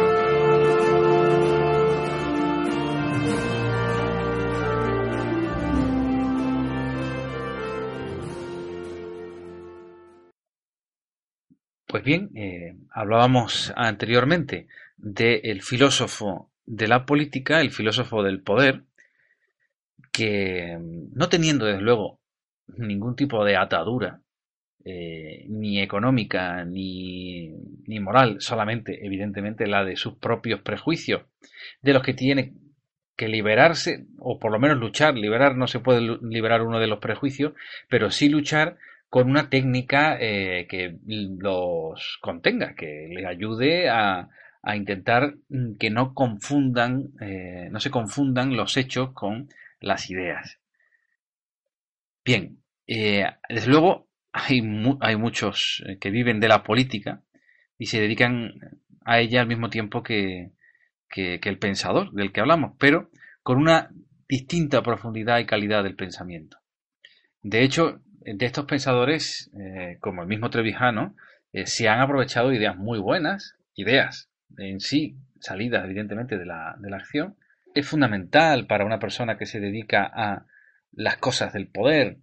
Pues 12.01 12.17
bien, 12.17 12.31
eh, 12.33 12.75
hablábamos 12.89 13.71
anteriormente 13.75 14.65
del 14.97 15.61
filósofo 15.61 16.49
de 16.65 16.87
la 16.87 17.05
política, 17.05 17.61
el 17.61 17.69
filósofo 17.69 18.23
del 18.23 18.41
poder, 18.41 18.81
que 20.11 20.79
mm, 20.79 21.13
no 21.13 21.29
teniendo 21.29 21.67
desde 21.67 21.83
luego 21.83 22.19
ningún 22.75 23.15
tipo 23.15 23.45
de 23.45 23.55
atadura, 23.55 24.19
eh, 24.83 25.45
ni 25.47 25.79
económica 25.79 26.65
ni, 26.65 27.51
ni 27.85 27.99
moral, 27.99 28.37
solamente 28.39 29.05
evidentemente 29.05 29.67
la 29.67 29.85
de 29.85 29.95
sus 29.95 30.15
propios 30.15 30.59
prejuicios, 30.61 31.21
de 31.83 31.93
los 31.93 32.01
que 32.01 32.15
tiene 32.15 32.55
que 33.15 33.27
liberarse, 33.27 34.07
o 34.17 34.39
por 34.39 34.51
lo 34.51 34.57
menos 34.57 34.79
luchar, 34.79 35.13
liberar 35.13 35.55
no 35.55 35.67
se 35.67 35.81
puede 35.81 36.17
liberar 36.23 36.63
uno 36.63 36.79
de 36.79 36.87
los 36.87 36.97
prejuicios, 36.97 37.53
pero 37.89 38.09
sí 38.09 38.27
luchar 38.27 38.79
con 39.11 39.29
una 39.29 39.49
técnica 39.49 40.17
eh, 40.17 40.67
que 40.69 40.97
los 41.05 42.17
contenga, 42.21 42.75
que 42.75 43.09
les 43.09 43.25
ayude 43.25 43.89
a, 43.89 44.29
intentar 44.73 45.35
mm, 45.49 45.75
que 45.77 45.89
no 45.89 46.13
confundan, 46.13 47.09
eh, 47.19 47.67
no 47.71 47.81
se 47.81 47.91
confundan 47.91 48.55
los 48.55 48.77
hechos 48.77 49.11
con 49.11 49.49
las 49.81 50.09
ideas. 50.09 50.61
Bien, 52.23 52.63
eh, 52.87 53.25
desde 53.49 53.69
luego 53.69 54.07
hay, 54.31 54.61
muchos 54.61 55.83
que 55.99 56.09
viven 56.09 56.39
de 56.39 56.47
la 56.47 56.63
política 56.63 57.21
y 57.77 57.87
se 57.87 57.99
dedican 57.99 58.53
a 59.03 59.19
ella 59.19 59.41
al 59.41 59.47
mismo 59.47 59.69
tiempo 59.69 60.03
que 60.03 60.53
el 61.17 61.57
pensador 61.59 62.13
del 62.13 62.31
que 62.31 62.39
hablamos, 62.39 62.77
pero 62.79 63.09
con 63.43 63.57
una 63.57 63.89
distinta 64.29 64.81
profundidad 64.81 65.39
y 65.39 65.45
calidad 65.45 65.83
del 65.83 65.97
pensamiento. 65.97 66.59
De 67.41 67.63
hecho, 67.63 68.01
de 68.23 68.45
estos 68.45 68.65
pensadores, 68.65 69.51
eh, 69.59 69.97
como 69.99 70.21
el 70.21 70.27
mismo 70.27 70.49
Trevijano, 70.49 71.15
eh, 71.53 71.65
se 71.65 71.89
han 71.89 71.99
aprovechado 71.99 72.53
ideas 72.53 72.77
muy 72.77 72.99
buenas, 72.99 73.55
ideas 73.75 74.29
en 74.57 74.79
sí, 74.79 75.17
salidas 75.39 75.85
evidentemente 75.85 76.37
de 76.37 76.45
la, 76.45 76.75
de 76.79 76.89
la 76.89 76.97
acción. 76.97 77.35
Es 77.73 77.87
fundamental 77.87 78.67
para 78.67 78.85
una 78.85 78.99
persona 78.99 79.37
que 79.37 79.45
se 79.45 79.59
dedica 79.59 80.09
a 80.13 80.45
las 80.91 81.17
cosas 81.17 81.53
del 81.53 81.67
poder. 81.67 82.17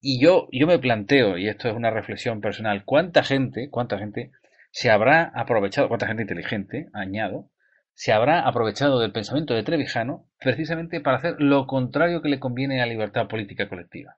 Y 0.00 0.20
yo, 0.20 0.48
yo 0.52 0.66
me 0.66 0.78
planteo, 0.78 1.38
y 1.38 1.48
esto 1.48 1.68
es 1.68 1.74
una 1.74 1.90
reflexión 1.90 2.40
personal, 2.40 2.84
¿cuánta 2.84 3.22
gente, 3.22 3.68
cuánta 3.70 3.98
gente 3.98 4.32
se 4.70 4.90
habrá 4.90 5.24
aprovechado, 5.34 5.88
cuánta 5.88 6.06
gente 6.06 6.22
inteligente, 6.22 6.88
añado, 6.92 7.50
se 7.94 8.12
habrá 8.12 8.40
aprovechado 8.40 9.00
del 9.00 9.12
pensamiento 9.12 9.54
de 9.54 9.64
Trevijano 9.64 10.28
precisamente 10.38 11.00
para 11.00 11.16
hacer 11.16 11.36
lo 11.40 11.66
contrario 11.66 12.22
que 12.22 12.28
le 12.28 12.38
conviene 12.38 12.80
a 12.80 12.86
la 12.86 12.92
libertad 12.92 13.26
política 13.26 13.68
colectiva? 13.68 14.16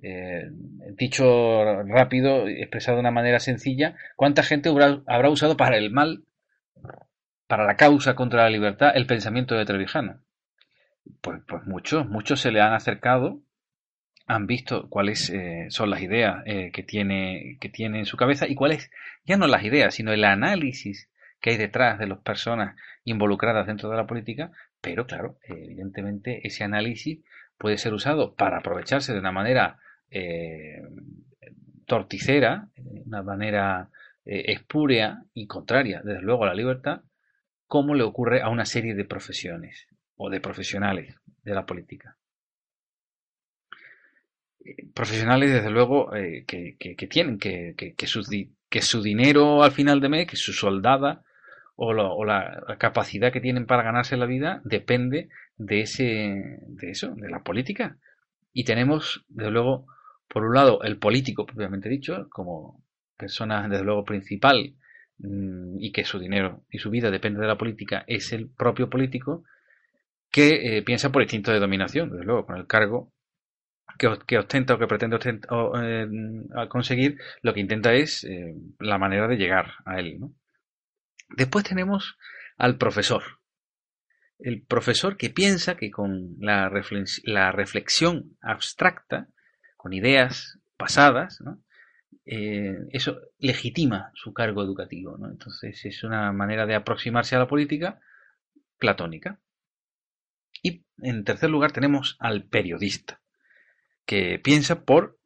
Eh, 0.00 0.48
dicho 0.96 1.82
rápido, 1.84 2.46
expresado 2.46 2.96
de 2.96 3.00
una 3.00 3.10
manera 3.10 3.40
sencilla, 3.40 3.96
¿cuánta 4.16 4.42
gente 4.42 4.68
habrá, 4.68 5.30
usado 5.30 5.56
para 5.56 5.76
el 5.76 5.90
mal, 5.90 6.24
para 7.46 7.64
la 7.64 7.76
causa 7.76 8.14
contra 8.14 8.44
la 8.44 8.50
libertad, 8.50 8.92
el 8.94 9.06
pensamiento 9.06 9.56
de 9.56 9.64
Trevijano? 9.64 10.20
Pues, 11.20 11.40
pues 11.46 11.64
muchos, 11.66 12.08
muchos 12.08 12.40
se 12.40 12.52
le 12.52 12.60
han 12.60 12.74
acercado, 12.74 13.40
han 14.26 14.46
visto 14.46 14.88
cuáles 14.88 15.30
eh, 15.30 15.66
son 15.70 15.90
las 15.90 16.02
ideas 16.02 16.42
eh, 16.46 16.70
que, 16.72 16.82
tiene, 16.82 17.56
que 17.60 17.68
tiene 17.68 18.00
en 18.00 18.06
su 18.06 18.16
cabeza 18.16 18.46
y 18.46 18.54
cuáles, 18.54 18.90
ya 19.24 19.36
no 19.36 19.46
las 19.46 19.64
ideas, 19.64 19.94
sino 19.94 20.12
el 20.12 20.24
análisis 20.24 21.10
que 21.40 21.50
hay 21.50 21.56
detrás 21.56 21.98
de 21.98 22.06
las 22.06 22.18
personas 22.18 22.76
involucradas 23.04 23.66
dentro 23.66 23.88
de 23.88 23.96
la 23.96 24.06
política, 24.06 24.52
pero 24.80 25.06
claro, 25.06 25.38
evidentemente 25.44 26.46
ese 26.46 26.62
análisis 26.62 27.20
puede 27.56 27.78
ser 27.78 27.94
usado 27.94 28.34
para 28.34 28.58
aprovecharse 28.58 29.12
de 29.12 29.18
una 29.18 29.32
manera 29.32 29.78
eh, 30.10 30.82
torticera, 31.86 32.68
de 32.76 33.02
una 33.06 33.22
manera 33.22 33.90
eh, 34.24 34.52
espúrea 34.52 35.22
y 35.34 35.46
contraria, 35.46 36.02
desde 36.04 36.22
luego, 36.22 36.44
a 36.44 36.48
la 36.48 36.54
libertad, 36.54 37.02
como 37.66 37.94
le 37.94 38.04
ocurre 38.04 38.42
a 38.42 38.48
una 38.48 38.64
serie 38.64 38.94
de 38.94 39.04
profesiones 39.04 39.86
o 40.16 40.30
de 40.30 40.40
profesionales 40.40 41.14
de 41.42 41.54
la 41.54 41.66
política. 41.66 42.16
Eh, 44.64 44.88
profesionales, 44.94 45.52
desde 45.52 45.70
luego, 45.70 46.10
que, 46.10 46.76
tienen 47.10 47.38
que, 47.38 47.74
que, 47.76 48.06
su, 48.06 49.02
dinero 49.02 49.62
al 49.62 49.72
final 49.72 50.00
de 50.00 50.08
mes, 50.08 50.26
que 50.26 50.36
su 50.36 50.52
soldada 50.52 51.22
o, 51.76 51.90
o, 51.90 52.24
la 52.24 52.76
capacidad 52.78 53.32
que 53.32 53.40
tienen 53.40 53.66
para 53.66 53.82
ganarse 53.82 54.16
la 54.16 54.26
vida 54.26 54.60
depende 54.64 55.28
de 55.56 55.80
ese 55.80 56.04
de 56.66 56.90
eso, 56.90 57.14
de 57.14 57.28
la 57.28 57.42
política. 57.42 57.98
Y 58.52 58.64
tenemos, 58.64 59.24
desde 59.28 59.50
luego, 59.50 59.86
por 60.28 60.44
un 60.44 60.54
lado, 60.54 60.82
el 60.82 60.98
político, 60.98 61.46
propiamente 61.46 61.88
dicho, 61.88 62.28
como 62.30 62.84
persona, 63.16 63.68
desde 63.68 63.84
luego, 63.84 64.04
principal 64.04 64.74
mm, 65.18 65.76
y 65.80 65.92
que 65.92 66.04
su 66.04 66.18
dinero 66.18 66.64
y 66.70 66.78
su 66.78 66.90
vida 66.90 67.10
depende 67.10 67.40
de 67.40 67.46
la 67.46 67.58
política, 67.58 68.04
es 68.06 68.32
el 68.32 68.50
propio 68.50 68.88
político 68.88 69.44
que 70.30 70.78
eh, 70.78 70.82
piensa 70.82 71.10
por 71.10 71.22
instinto 71.22 71.52
de 71.52 71.60
dominación, 71.60 72.10
desde 72.10 72.24
luego, 72.24 72.46
con 72.46 72.56
el 72.56 72.66
cargo 72.66 73.12
que, 73.98 74.38
ostenta 74.38 74.74
o 74.74 74.78
que 74.78 74.86
pretende 74.86 75.18
eh, 75.18 76.06
conseguir, 76.68 77.18
lo 77.42 77.52
que 77.52 77.60
intenta 77.60 77.94
es 77.94 78.24
eh, 78.24 78.54
la 78.78 78.98
manera 78.98 79.26
de 79.26 79.36
llegar 79.36 79.72
a 79.84 79.98
él. 79.98 80.18
Después 81.36 81.64
tenemos 81.64 82.16
al 82.56 82.76
profesor. 82.76 83.22
El 84.38 84.62
profesor 84.62 85.16
que 85.16 85.30
piensa 85.30 85.76
que 85.76 85.90
con 85.90 86.36
la, 86.38 86.68
reflexión 86.68 88.36
abstracta, 88.40 89.28
con 89.78 89.94
ideas 89.94 90.58
pasadas, 90.76 91.38
eh, 92.26 92.76
eso 92.90 93.20
legitima 93.38 94.10
su 94.14 94.34
cargo 94.34 94.62
educativo. 94.62 95.16
Entonces 95.30 95.82
es 95.86 96.04
una 96.04 96.30
manera 96.32 96.66
de 96.66 96.74
aproximarse 96.74 97.36
a 97.36 97.38
la 97.38 97.48
política 97.48 98.00
platónica. 98.76 99.40
Y 100.62 100.84
en 100.98 101.24
tercer 101.24 101.48
lugar 101.48 101.72
tenemos 101.72 102.16
al 102.18 102.44
periodista 102.44 103.22
que 104.04 104.40
piensa 104.42 104.84
por 104.84 105.18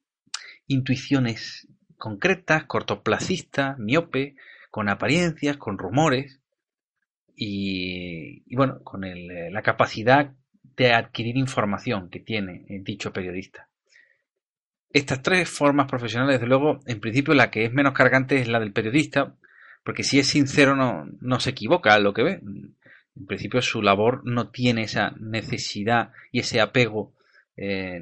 intuiciones 0.67 1.67
concretas, 1.97 2.65
cortoplacistas, 2.65 3.79
miope, 3.79 4.37
con 4.71 4.89
apariencias, 4.89 5.57
con 5.57 5.79
rumores 5.79 6.41
y, 7.35 8.55
bueno, 8.55 8.83
con 8.85 9.03
la 9.03 9.63
capacidad 9.63 10.35
de 10.77 10.93
adquirir 10.93 11.37
información 11.37 12.11
que 12.11 12.21
tiene 12.21 12.67
dicho 12.83 13.13
periodista. 13.13 13.72
Estas 14.93 15.23
tres 15.23 15.49
formas 15.49 15.87
profesionales, 15.87 16.35
desde 16.35 16.49
luego, 16.49 16.81
en 16.87 17.01
principio 17.01 17.35
la 17.35 17.51
que 17.51 17.65
es 17.65 17.73
menos 17.73 17.95
cargante 17.95 18.37
es 18.37 18.49
la 18.49 18.61
del 18.61 18.73
periodista, 18.73 19.35
porque 19.85 20.03
si 20.03 20.19
es 20.19 20.29
sincero 20.29 20.77
no, 20.77 21.07
no 21.21 21.41
se 21.41 21.51
equivoca 21.51 21.95
a 21.95 21.99
lo 21.99 22.13
que 22.13 22.23
ve. 22.23 22.41
En 23.15 23.27
principio 23.27 23.61
su 23.63 23.83
labor 23.83 24.23
no 24.25 24.51
tiene 24.51 24.83
esa 24.83 25.13
necesidad 25.19 26.13
y 26.31 26.41
ese 26.41 26.61
apego 26.61 27.15
eh, 27.57 28.01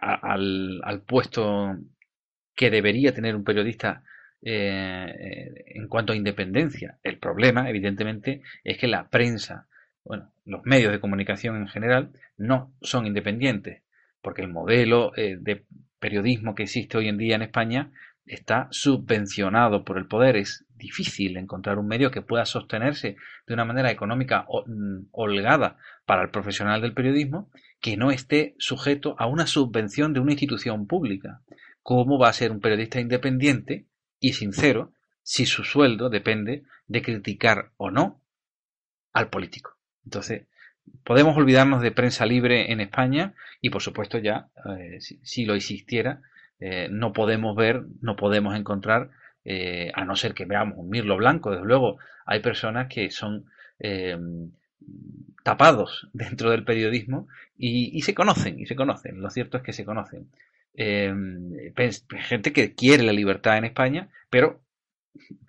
al, 0.00 0.80
al, 0.82 1.02
puesto 1.02 1.76
que 2.54 2.70
debería 2.70 3.12
tener 3.12 3.36
un 3.36 3.44
periodista 3.44 4.02
eh, 4.40 5.64
en 5.66 5.88
cuanto 5.88 6.12
a 6.12 6.16
independencia. 6.16 6.98
El 7.02 7.18
problema, 7.18 7.68
evidentemente, 7.68 8.42
es 8.64 8.78
que 8.78 8.86
la 8.86 9.08
prensa, 9.08 9.66
bueno, 10.04 10.32
los 10.44 10.64
medios 10.64 10.92
de 10.92 11.00
comunicación 11.00 11.56
en 11.56 11.68
general, 11.68 12.12
no 12.36 12.72
son 12.80 13.06
independientes, 13.06 13.82
porque 14.22 14.42
el 14.42 14.48
modelo 14.48 15.12
eh, 15.16 15.36
de 15.38 15.64
periodismo 15.98 16.54
que 16.54 16.64
existe 16.64 16.98
hoy 16.98 17.08
en 17.08 17.18
día 17.18 17.36
en 17.36 17.42
España 17.42 17.92
está 18.26 18.68
subvencionado 18.70 19.84
por 19.84 19.98
el 19.98 20.06
poder. 20.06 20.36
Es 20.36 20.66
difícil 20.76 21.36
encontrar 21.36 21.78
un 21.78 21.86
medio 21.86 22.10
que 22.10 22.22
pueda 22.22 22.44
sostenerse 22.44 23.16
de 23.46 23.54
una 23.54 23.64
manera 23.64 23.90
económica 23.90 24.46
mm, 24.66 25.08
holgada 25.12 25.78
para 26.04 26.22
el 26.22 26.30
profesional 26.30 26.80
del 26.80 26.94
periodismo 26.94 27.50
que 27.80 27.96
no 27.96 28.10
esté 28.10 28.54
sujeto 28.58 29.14
a 29.18 29.26
una 29.26 29.46
subvención 29.46 30.12
de 30.12 30.20
una 30.20 30.32
institución 30.32 30.86
pública. 30.86 31.42
¿Cómo 31.82 32.18
va 32.18 32.28
a 32.28 32.34
ser 32.34 32.50
un 32.50 32.60
periodista 32.60 33.00
independiente 33.00 33.86
y 34.20 34.34
sincero 34.34 34.92
si 35.22 35.46
su 35.46 35.64
sueldo 35.64 36.10
depende 36.10 36.64
de 36.86 37.02
criticar 37.02 37.72
o 37.76 37.90
no 37.90 38.20
al 39.12 39.30
político? 39.30 39.76
Entonces, 40.04 40.46
podemos 41.04 41.36
olvidarnos 41.36 41.82
de 41.82 41.92
prensa 41.92 42.26
libre 42.26 42.72
en 42.72 42.80
España 42.80 43.34
y, 43.60 43.70
por 43.70 43.82
supuesto, 43.82 44.18
ya, 44.18 44.48
eh, 44.78 44.98
si, 45.00 45.44
lo 45.44 45.54
existiera, 45.54 46.22
eh, 46.60 46.88
no 46.90 47.12
podemos 47.12 47.56
ver, 47.56 47.84
no 48.00 48.16
podemos 48.16 48.56
encontrar, 48.56 49.10
eh, 49.44 49.90
a 49.94 50.04
no 50.04 50.16
ser 50.16 50.34
que 50.34 50.44
veamos 50.44 50.78
un 50.78 50.90
mirlo 50.90 51.16
blanco, 51.16 51.50
desde 51.50 51.64
luego, 51.64 51.98
hay 52.26 52.40
personas 52.40 52.88
que 52.88 53.10
son 53.10 53.46
tapados 55.44 56.08
dentro 56.12 56.50
del 56.50 56.64
periodismo 56.64 57.28
y, 57.56 58.00
se 58.02 58.14
conocen, 58.14 58.60
y 58.60 58.66
se 58.66 58.76
conocen. 58.76 59.20
Lo 59.20 59.30
cierto 59.30 59.56
es 59.56 59.62
que 59.62 59.72
se 59.72 59.84
conocen. 59.84 60.28
Eh, 60.74 61.12
gente 62.18 62.52
que 62.52 62.74
quiere 62.74 63.02
la 63.02 63.12
libertad 63.12 63.58
en 63.58 63.64
España, 63.64 64.08
pero 64.30 64.60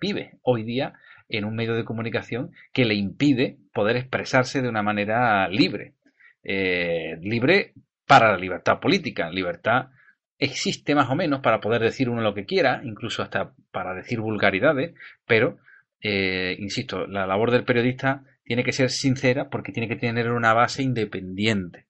vive 0.00 0.38
hoy 0.42 0.64
día 0.64 0.94
en 1.30 1.44
un 1.44 1.54
medio 1.54 1.74
de 1.74 1.84
comunicación 1.84 2.50
que 2.72 2.84
le 2.84 2.94
impide 2.94 3.56
poder 3.72 3.96
expresarse 3.96 4.60
de 4.60 4.68
una 4.68 4.82
manera 4.82 5.48
libre. 5.48 5.94
Eh, 6.42 7.18
libre 7.22 7.72
para 8.06 8.32
la 8.32 8.38
libertad 8.38 8.80
política. 8.80 9.30
Libertad 9.30 9.90
existe 10.38 10.94
más 10.94 11.08
o 11.10 11.14
menos 11.14 11.40
para 11.40 11.60
poder 11.60 11.82
decir 11.82 12.08
uno 12.08 12.22
lo 12.22 12.34
que 12.34 12.46
quiera, 12.46 12.80
incluso 12.84 13.22
hasta 13.22 13.52
para 13.70 13.94
decir 13.94 14.20
vulgaridades, 14.20 14.94
pero, 15.26 15.58
eh, 16.00 16.56
insisto, 16.58 17.06
la 17.06 17.26
labor 17.26 17.50
del 17.50 17.64
periodista 17.64 18.24
tiene 18.42 18.64
que 18.64 18.72
ser 18.72 18.90
sincera 18.90 19.48
porque 19.48 19.70
tiene 19.70 19.88
que 19.88 19.96
tener 19.96 20.30
una 20.30 20.54
base 20.54 20.82
independiente. 20.82 21.86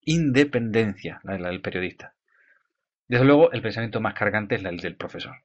Independencia, 0.00 1.20
la, 1.22 1.36
del 1.36 1.60
periodista. 1.60 2.14
Desde 3.06 3.24
luego, 3.24 3.52
el 3.52 3.62
pensamiento 3.62 4.00
más 4.00 4.14
cargante 4.14 4.56
es 4.56 4.64
el 4.64 4.78
del 4.78 4.96
profesor. 4.96 5.36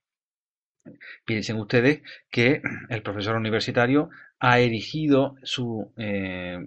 Piensen 1.26 1.58
ustedes 1.58 2.02
que 2.30 2.62
el 2.90 3.02
profesor 3.02 3.36
universitario 3.36 4.10
ha 4.40 4.60
erigido 4.60 5.36
su 5.44 5.92
eh, 5.98 6.60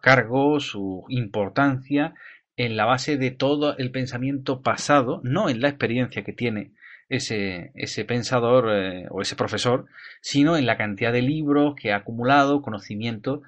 cargo, 0.00 0.60
su 0.60 1.04
importancia 1.08 2.14
en 2.56 2.76
la 2.76 2.84
base 2.84 3.16
de 3.16 3.30
todo 3.30 3.76
el 3.76 3.90
pensamiento 3.90 4.62
pasado, 4.62 5.20
no 5.24 5.48
en 5.48 5.60
la 5.60 5.68
experiencia 5.68 6.22
que 6.22 6.32
tiene 6.32 6.72
ese, 7.08 7.72
ese 7.74 8.04
pensador 8.04 8.70
eh, 8.70 9.06
o 9.10 9.20
ese 9.20 9.36
profesor, 9.36 9.86
sino 10.20 10.56
en 10.56 10.66
la 10.66 10.76
cantidad 10.76 11.12
de 11.12 11.22
libros 11.22 11.74
que 11.74 11.92
ha 11.92 11.96
acumulado, 11.96 12.62
conocimiento 12.62 13.42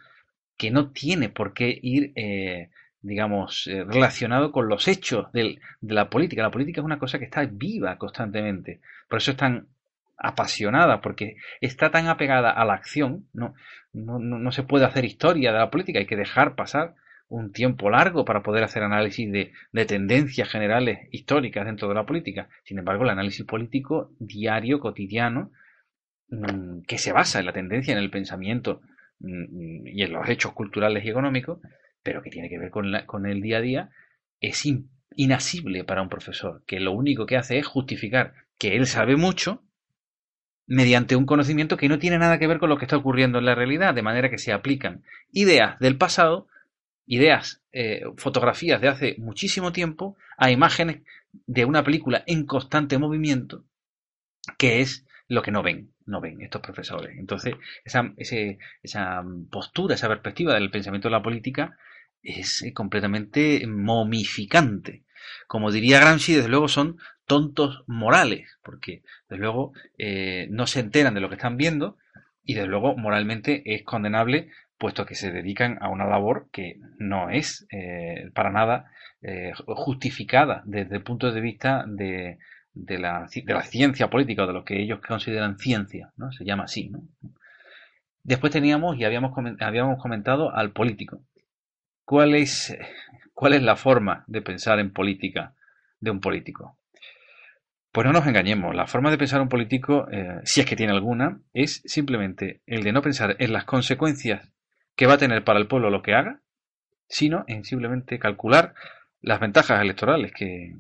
que 0.57 0.71
no 0.71 0.91
tiene 0.91 1.29
por 1.29 1.53
qué 1.53 1.79
ir, 1.81 2.13
eh, 2.17 2.71
digamos, 3.03 3.69
relacionado 3.87 4.51
con 4.51 4.69
los 4.69 4.89
hechos 4.89 5.31
de 5.33 5.59
la 5.83 6.11
política. 6.11 6.43
La 6.43 6.51
política 6.51 6.81
es 6.81 6.85
una 6.85 6.99
cosa 6.99 7.19
que 7.19 7.27
está 7.27 7.45
viva 7.45 7.99
constantemente. 7.99 8.81
Por 9.09 9.19
eso 9.19 9.33
es 9.33 9.37
tan 9.37 9.69
apasionada, 10.17 11.01
porque 11.01 11.37
está 11.61 11.91
tan 11.91 12.09
apegada 12.09 12.51
a 12.51 12.65
la 12.65 12.75
acción, 12.75 13.29
no, 13.33 13.55
no, 13.93 14.19
no 14.19 14.53
se 14.53 14.63
puede 14.63 14.85
hacer 14.85 15.05
historia 15.05 15.53
de 15.53 15.59
la 15.59 15.71
política, 15.71 15.99
hay 15.99 16.07
que 16.07 16.17
dejar 16.17 16.55
pasar 16.55 16.95
un 17.29 17.53
tiempo 17.53 17.91
largo 17.91 18.25
para 18.25 18.43
poder 18.43 18.63
hacer 18.65 18.83
análisis 18.83 19.31
de, 19.31 19.85
tendencias 19.87 20.49
generales 20.49 21.09
históricas 21.11 21.67
dentro 21.67 21.89
de 21.89 21.95
la 21.95 22.07
política. 22.07 22.49
Sin 22.65 22.79
embargo, 22.79 23.05
el 23.05 23.11
análisis 23.11 23.45
político 23.45 24.13
diario, 24.19 24.79
cotidiano, 24.79 25.51
mm, 26.29 26.83
que 26.87 26.99
se 26.99 27.13
basa 27.13 27.41
en 27.41 27.47
la 27.47 27.53
tendencia, 27.53 27.93
en 27.93 27.99
el 27.99 28.11
pensamiento 28.11 28.81
mm, 29.19 29.89
y 29.89 30.03
en 30.03 30.13
los 30.13 30.29
hechos 30.29 30.53
culturales 30.53 31.05
y 31.05 31.11
económicos, 31.11 31.61
pero 32.03 32.23
que 32.23 32.31
tiene 32.31 32.49
que 32.49 32.59
ver 32.59 32.71
con, 32.71 32.93
con 33.07 33.27
el 33.27 33.41
día 33.43 33.59
a 33.59 33.63
día, 33.63 33.91
es 34.41 34.65
inasible 35.17 35.83
para 35.83 36.03
un 36.03 36.09
profesor, 36.09 36.63
que 36.67 36.79
lo 36.79 36.93
único 36.93 37.27
que 37.27 37.37
hace 37.37 37.59
es 37.59 37.67
justificar 37.67 38.35
que 38.59 38.77
él 38.77 38.87
sabe 38.87 39.17
mucho 39.17 39.66
mediante 40.67 41.17
un 41.17 41.27
conocimiento 41.27 41.77
que 41.77 41.89
no 41.89 41.99
tiene 41.99 42.19
nada 42.19 42.39
que 42.39 42.47
ver 42.47 42.59
con 42.59 42.69
lo 42.69 42.79
que 42.79 42.85
está 42.85 42.97
ocurriendo 42.97 43.39
en 43.39 43.45
la 43.45 43.55
realidad, 43.55 43.95
de 43.95 44.03
manera 44.03 44.31
que 44.31 44.39
se 44.39 44.53
aplican 44.53 45.03
ideas 45.33 45.79
del 45.79 45.97
pasado 45.97 46.49
ideas, 47.07 47.63
eh, 47.73 48.03
fotografías 48.17 48.81
de 48.81 48.89
hace 48.89 49.15
muchísimo 49.19 49.73
tiempo 49.73 50.17
a 50.37 50.51
imágenes 50.51 51.03
de 51.47 51.65
una 51.65 51.85
película 51.85 52.25
en 52.27 52.47
constante 52.47 52.99
movimiento, 52.99 53.65
que 54.59 54.81
es 54.81 55.07
lo 55.29 55.43
que 55.43 55.51
no 55.51 55.63
ven, 55.63 55.93
no 56.05 56.21
ven 56.21 56.41
estos 56.41 56.61
profesores. 56.61 57.17
Entonces, 57.19 57.55
esa, 57.85 58.13
esa 58.83 59.25
postura, 59.51 59.95
esa 59.95 60.09
perspectiva 60.09 60.55
del 60.55 60.71
pensamiento 60.71 61.09
de 61.09 61.13
la 61.13 61.23
política 61.23 61.79
es 62.23 62.63
eh, 62.63 62.73
completamente 62.73 63.67
momificante. 63.67 65.05
Como 65.47 65.71
diría 65.71 66.01
Gramsci, 66.01 66.35
desde 66.35 66.49
luego 66.49 66.69
son 66.69 66.99
tontos 67.27 67.85
morales, 67.87 68.59
porque 68.63 69.03
desde 69.29 69.43
luego 69.43 69.73
eh, 69.99 70.47
no 70.51 70.67
se 70.67 70.81
enteran 70.81 71.15
de 71.15 71.21
lo 71.21 71.29
que 71.29 71.35
están 71.35 71.57
viendo 71.57 71.99
y 72.45 72.55
desde 72.55 72.69
luego 72.69 72.97
moralmente 72.97 73.63
es 73.75 73.83
condenable 73.83 74.51
puesto 74.79 75.07
que 75.07 75.15
se 75.15 75.33
dedican 75.33 75.79
a 75.81 75.89
una 75.89 76.07
labor 76.07 76.49
que 76.53 76.79
no 76.99 77.31
es 77.31 77.67
eh, 77.71 78.31
para 78.35 78.51
nada 78.51 78.91
eh, 79.23 79.53
justificada 79.67 80.63
desde 80.67 80.97
el 80.97 81.03
punto 81.03 81.33
de 81.33 81.41
vista 81.41 81.85
de, 81.87 82.39
la, 82.75 83.27
de, 83.33 83.55
la, 83.55 83.63
ciencia 83.63 84.11
política 84.11 84.45
o 84.45 84.47
de 84.47 84.53
lo 84.53 84.65
que 84.65 84.81
ellos 84.81 85.01
consideran 85.01 85.59
ciencia, 85.59 86.13
¿no? 86.17 86.31
Se 86.33 86.45
llama 86.45 86.65
así, 86.65 86.91
¿no? 86.91 87.03
Después 88.23 88.53
teníamos 88.53 88.99
y 88.99 89.05
habíamos, 89.05 89.33
habíamos 89.61 90.03
comentado 90.03 90.55
al 90.55 90.73
político. 90.73 91.23
¿Cuál 92.05 92.35
es, 92.35 92.77
¿Cuál 93.33 93.55
es 93.55 93.63
la 93.63 93.77
forma 93.77 94.25
de 94.27 94.43
pensar 94.43 94.79
en 94.79 94.93
política 94.93 95.55
de 96.01 96.11
un 96.11 96.21
político? 96.21 96.77
Pues 97.97 98.05
no 98.05 98.13
nos 98.13 98.27
engañemos, 98.27 98.75
la 98.75 98.87
forma 98.87 99.11
de 99.11 99.17
pensar 99.17 99.41
un 99.41 99.49
político, 99.49 100.07
eh, 100.13 100.43
si 100.45 100.61
es 100.61 100.67
que 100.67 100.77
tiene 100.77 100.93
alguna, 100.93 101.41
es 101.55 101.81
simplemente 101.87 102.61
el 102.67 102.83
de 102.83 102.93
no 102.93 103.01
pensar 103.01 103.37
en 103.39 103.55
las 103.55 103.65
consecuencias 103.65 104.53
que 104.95 105.07
va 105.07 105.15
a 105.15 105.19
tener 105.19 105.45
para 105.45 105.59
el 105.59 105.67
pueblo 105.67 105.89
lo 105.89 106.03
que 106.03 106.13
haga, 106.13 106.43
sino 107.09 107.47
en 107.47 107.65
simplemente 107.65 108.19
calcular 108.19 108.75
las 109.23 109.41
ventajas 109.41 109.81
electorales 109.81 110.31
que, 110.35 110.77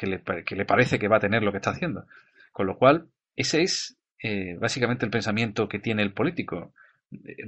le, 0.00 0.64
parece 0.64 0.98
que 0.98 1.08
va 1.08 1.18
a 1.18 1.20
tener 1.20 1.42
lo 1.42 1.52
que 1.52 1.58
está 1.58 1.72
haciendo. 1.72 2.06
Con 2.52 2.66
lo 2.66 2.78
cual, 2.78 3.08
ese 3.36 3.60
es 3.60 3.98
eh, 4.22 4.56
básicamente 4.58 5.04
el 5.04 5.10
pensamiento 5.10 5.68
que 5.68 5.78
tiene 5.78 6.02
el 6.02 6.14
político. 6.14 6.72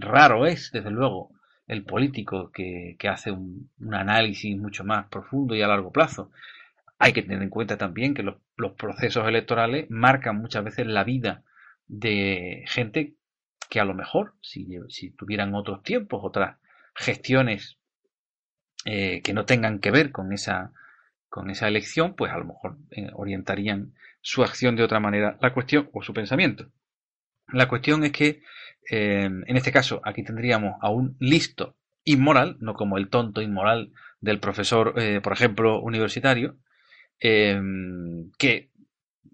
Raro 0.01 0.45
es, 0.45 0.71
desde 0.71 0.91
luego, 0.91 1.31
el 1.67 1.83
político 1.83 2.53
que, 2.53 2.95
hace 3.09 3.31
un, 3.31 3.71
análisis 3.91 4.55
mucho 4.59 4.85
más 4.85 5.07
profundo 5.09 5.55
y 5.55 5.63
a 5.63 5.67
largo 5.67 5.91
plazo. 5.91 6.31
Hay 6.99 7.13
que 7.13 7.23
tener 7.23 7.43
en 7.43 7.51
cuenta 7.51 7.79
también 7.79 8.13
que 8.13 8.25
los, 8.25 8.37
procesos 8.77 9.27
electorales 9.29 9.87
marcan 9.89 10.37
muchas 10.37 10.65
veces 10.65 10.87
la 10.87 11.05
vida 11.05 11.45
de 11.87 12.65
gente 12.67 13.15
que 13.71 13.81
a 13.81 13.85
lo 13.85 13.95
mejor, 13.95 14.35
si, 14.43 14.67
tuvieran 15.17 15.55
otros 15.55 15.83
tiempos, 15.83 16.21
otras 16.25 16.59
gestiones 16.95 17.79
eh, 18.85 19.23
que 19.23 19.33
no 19.33 19.45
tengan 19.45 19.79
que 19.79 19.93
ver 19.93 20.11
con 20.11 20.33
esa, 20.33 20.73
con 21.29 21.51
esa 21.51 21.69
elección, 21.69 22.17
pues 22.17 22.33
a 22.33 22.39
lo 22.39 22.47
mejor 22.47 22.79
eh, 22.91 23.11
orientarían 23.13 23.95
su 24.21 24.43
acción 24.43 24.75
de 24.75 24.83
otra 24.83 24.99
manera, 24.99 25.39
la 25.41 25.55
cuestión 25.55 25.89
o 25.93 26.03
su 26.03 26.13
pensamiento. 26.13 26.73
La 27.53 27.69
cuestión 27.69 28.03
es 28.05 28.13
que, 28.13 28.43
eh, 28.91 29.25
en 29.25 29.57
este 29.57 29.71
caso, 29.71 30.01
aquí 30.05 30.25
tendríamos 30.25 30.75
a 30.81 30.91
un 30.91 31.17
listo 31.21 31.77
inmoral, 32.03 32.57
no 32.61 32.75
como 32.75 32.99
el 32.99 33.09
tonto 33.09 33.41
inmoral 33.41 33.93
del 34.21 34.41
profesor, 34.41 34.95
por 35.23 35.33
ejemplo, 35.33 35.81
universitario, 35.81 36.57
que 37.21 38.71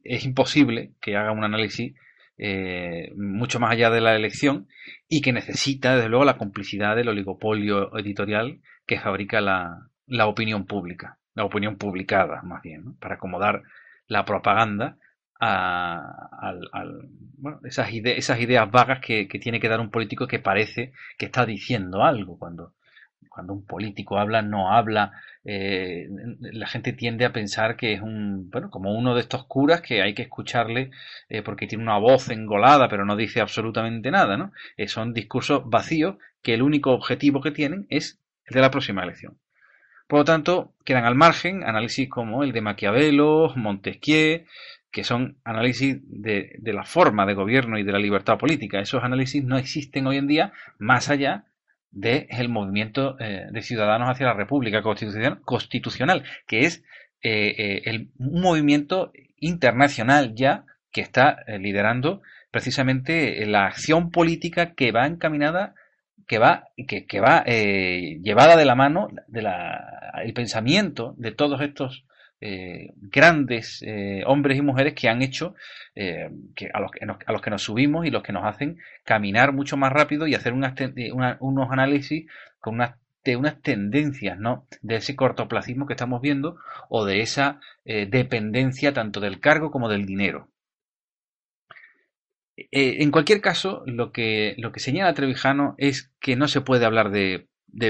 es 0.04 0.24
imposible 0.24 0.92
que 1.00 1.16
haga 1.16 1.32
un 1.32 1.44
análisis 1.44 1.94
eh, 2.36 3.12
mucho 3.16 3.60
más 3.60 3.72
allá 3.72 3.90
de 3.90 4.00
la 4.00 4.16
elección 4.16 4.68
y 5.08 5.22
que 5.22 5.32
necesita, 5.32 5.96
desde 5.96 6.08
luego, 6.08 6.24
la 6.24 6.38
complicidad 6.38 6.96
del 6.96 7.08
oligopolio 7.08 7.96
editorial 7.96 8.60
que 8.86 8.98
fabrica 8.98 9.40
la, 9.40 9.88
la 10.06 10.26
opinión 10.26 10.66
pública, 10.66 11.18
la 11.34 11.44
opinión 11.44 11.76
publicada, 11.76 12.42
más 12.42 12.62
bien, 12.62 12.96
para 12.98 13.16
acomodar 13.16 13.62
la 14.08 14.24
propaganda 14.24 14.98
a, 15.40 16.54
bueno, 17.36 17.60
esas, 17.64 17.90
esas 17.92 18.40
ideas 18.40 18.70
vagas 18.70 19.00
que, 19.00 19.28
que, 19.28 19.38
tiene 19.38 19.60
que 19.60 19.68
dar 19.68 19.80
un 19.80 19.90
político 19.90 20.26
que 20.26 20.38
parece 20.38 20.92
que 21.18 21.26
está 21.26 21.44
diciendo 21.44 22.02
algo 22.02 22.38
cuando 22.38 22.72
cuando 23.34 23.52
un 23.52 23.66
político 23.66 24.18
habla, 24.18 24.42
no 24.42 24.72
habla. 24.72 25.12
Eh, 25.46 26.08
la 26.40 26.66
gente 26.66 26.94
tiende 26.94 27.26
a 27.26 27.32
pensar 27.32 27.76
que 27.76 27.92
es 27.92 28.00
un, 28.00 28.48
bueno, 28.50 28.70
como 28.70 28.96
uno 28.96 29.14
de 29.14 29.20
estos 29.20 29.44
curas 29.44 29.82
que 29.82 30.00
hay 30.00 30.14
que 30.14 30.22
escucharle 30.22 30.90
eh, 31.28 31.42
porque 31.42 31.66
tiene 31.66 31.84
una 31.84 31.98
voz 31.98 32.30
engolada, 32.30 32.88
pero 32.88 33.04
no 33.04 33.14
dice 33.14 33.40
absolutamente 33.40 34.10
nada, 34.10 34.38
¿no? 34.38 34.52
Eh, 34.76 34.88
son 34.88 35.12
discursos 35.12 35.62
vacíos 35.66 36.16
que 36.42 36.54
el 36.54 36.62
único 36.62 36.92
objetivo 36.92 37.42
que 37.42 37.50
tienen 37.50 37.86
es 37.90 38.18
el 38.46 38.54
de 38.54 38.60
la 38.62 38.70
próxima 38.70 39.02
elección. 39.02 39.38
Por 40.08 40.20
lo 40.20 40.24
tanto, 40.24 40.74
quedan 40.84 41.04
al 41.04 41.14
margen 41.14 41.64
análisis 41.64 42.08
como 42.08 42.42
el 42.42 42.52
de 42.52 42.60
Maquiavelo, 42.60 43.52
Montesquieu, 43.56 44.44
que 44.90 45.04
son 45.04 45.38
análisis 45.44 45.98
de, 46.04 46.56
de 46.58 46.72
la 46.72 46.84
forma 46.84 47.26
de 47.26 47.34
gobierno 47.34 47.78
y 47.78 47.82
de 47.82 47.92
la 47.92 47.98
libertad 47.98 48.38
política. 48.38 48.80
Esos 48.80 49.02
análisis 49.02 49.42
no 49.42 49.58
existen 49.58 50.06
hoy 50.06 50.18
en 50.18 50.26
día 50.26 50.52
más 50.78 51.10
allá 51.10 51.46
del 51.94 52.48
movimiento 52.48 53.16
eh, 53.20 53.46
de 53.50 53.62
ciudadanos 53.62 54.10
hacia 54.10 54.26
la 54.26 54.34
República 54.34 54.82
Constitucional, 54.82 56.24
que 56.46 56.60
es 56.66 56.82
eh, 57.22 57.54
eh, 57.56 57.82
el, 57.84 58.10
un 58.18 58.40
movimiento 58.42 59.12
internacional 59.38 60.34
ya 60.34 60.64
que 60.90 61.00
está 61.00 61.38
liderando 61.58 62.22
precisamente 62.50 63.44
la 63.46 63.66
acción 63.66 64.10
política 64.10 64.74
que 64.74 64.92
va 64.92 65.06
encaminada 65.06 65.74
que 66.26 66.38
va 66.38 66.68
que, 66.86 67.06
que 67.06 67.20
va 67.20 67.44
llevada 67.44 68.56
de 68.56 68.64
la 68.64 68.74
mano 68.74 69.08
de 69.26 69.42
la, 69.42 70.12
el 70.22 70.32
pensamiento 70.32 71.14
de 71.18 71.32
todos 71.32 71.60
estos 71.60 72.04
eh, 72.40 72.92
grandes 72.96 73.82
eh, 73.86 74.22
hombres 74.26 74.58
y 74.58 74.62
mujeres 74.62 74.94
que 74.94 75.08
han 75.08 75.22
hecho 75.22 75.54
eh, 75.94 76.28
que 76.54 76.68
a, 76.74 76.80
los 76.80 76.90
que 77.40 77.50
nos, 77.50 77.62
subimos 77.62 78.04
y 78.04 78.10
los 78.10 78.22
que 78.22 78.32
nos 78.32 78.44
hacen 78.44 78.78
caminar 79.04 79.52
mucho 79.52 79.76
más 79.76 79.92
rápido 79.92 80.26
y 80.26 80.34
hacer 80.34 80.52
unos 80.52 81.70
análisis 81.70 82.26
con 82.58 82.74
unas 82.74 82.96
de 83.24 83.36
unas 83.36 83.62
tendencias, 83.62 84.38
¿no? 84.38 84.66
De 84.82 84.96
ese 84.96 85.16
cortoplacismo 85.16 85.86
que 85.86 85.94
estamos 85.94 86.20
viendo 86.20 86.58
o 86.90 87.06
de 87.06 87.20
esa 87.20 87.58
dependencia 87.86 88.92
tanto 88.92 89.18
del 89.20 89.40
cargo 89.40 89.70
como 89.70 89.88
del 89.88 90.04
dinero. 90.04 90.50
en 92.54 93.10
cualquier 93.10 93.40
caso, 93.40 93.82
lo 93.86 94.12
que, 94.12 94.56
señala 94.76 95.14
Trevijano 95.14 95.74
es 95.78 96.12
que 96.20 96.36
no 96.36 96.48
se 96.48 96.60
puede 96.60 96.84
hablar 96.84 97.10
de, 97.10 97.48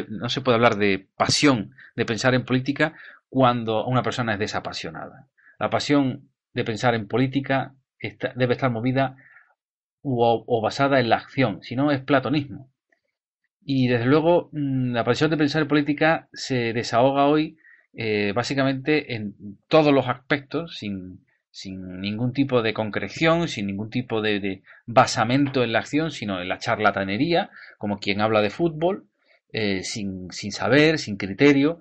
no 0.09 0.29
se 0.29 0.41
puede 0.41 0.55
hablar 0.55 0.77
de 0.77 1.09
pasión, 1.17 1.75
de 1.97 2.05
pensar 2.07 2.35
en 2.35 2.45
política, 2.45 2.95
cuando 3.35 3.85
una 3.85 4.05
persona 4.05 4.35
es 4.35 4.39
desapasionada. 4.39 5.29
La 5.59 5.69
pasión 5.69 6.31
de 6.53 6.63
pensar 6.63 6.95
en 6.95 7.09
política 7.09 7.75
debe 8.37 8.53
estar 8.53 8.71
movida 8.71 9.17
o, 10.03 10.61
basada 10.63 11.01
en 11.01 11.09
la 11.09 11.17
acción, 11.17 11.61
si 11.61 11.75
no 11.75 11.91
es 11.91 12.01
platonismo. 12.01 12.71
Y 13.65 13.89
desde 13.89 14.07
luego 14.07 14.51
mm, 14.53 14.93
la 14.93 15.03
pasión 15.03 15.31
de 15.31 15.37
pensar 15.37 15.63
en 15.63 15.69
política 15.69 16.29
se 16.33 16.73
desahoga 16.73 17.27
hoy 17.27 17.57
eh, 17.93 18.31
básicamente 18.37 19.17
en 19.17 19.35
todos 19.67 19.93
los 19.93 20.07
aspectos, 20.07 20.77
sin, 20.79 21.25
ningún 22.01 22.33
tipo 22.33 22.63
de 22.63 22.73
concreción, 22.73 23.49
sin 23.49 23.67
ningún 23.67 23.91
tipo 23.91 24.23
de, 24.23 24.63
basamento 24.87 25.65
en 25.65 25.73
la 25.73 25.81
acción, 25.81 26.13
sino 26.13 26.41
en 26.41 26.49
la 26.49 26.59
charlatanería, 26.59 27.51
como 27.79 27.99
quien 27.99 28.21
habla 28.21 28.43
de 28.43 28.51
fútbol, 28.51 29.09
eh, 29.53 29.83
sin, 29.83 30.31
sin, 30.31 30.53
saber, 30.53 31.01
sin 31.01 31.17
criterio, 31.17 31.81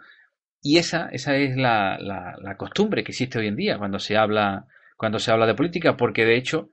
y 0.63 0.77
esa, 0.77 1.09
esa 1.11 1.35
es 1.35 1.57
la, 1.57 1.97
la, 1.99 2.55
costumbre 2.55 3.03
que 3.03 3.11
existe 3.11 3.37
hoy 3.37 3.47
en 3.47 3.57
día 3.57 3.77
cuando 3.77 3.99
se 3.99 4.15
habla, 4.15 4.65
cuando 4.95 5.19
se 5.19 5.29
habla 5.29 5.45
de 5.45 5.55
política, 5.55 5.97
porque 5.97 6.23
de 6.23 6.37
hecho 6.37 6.69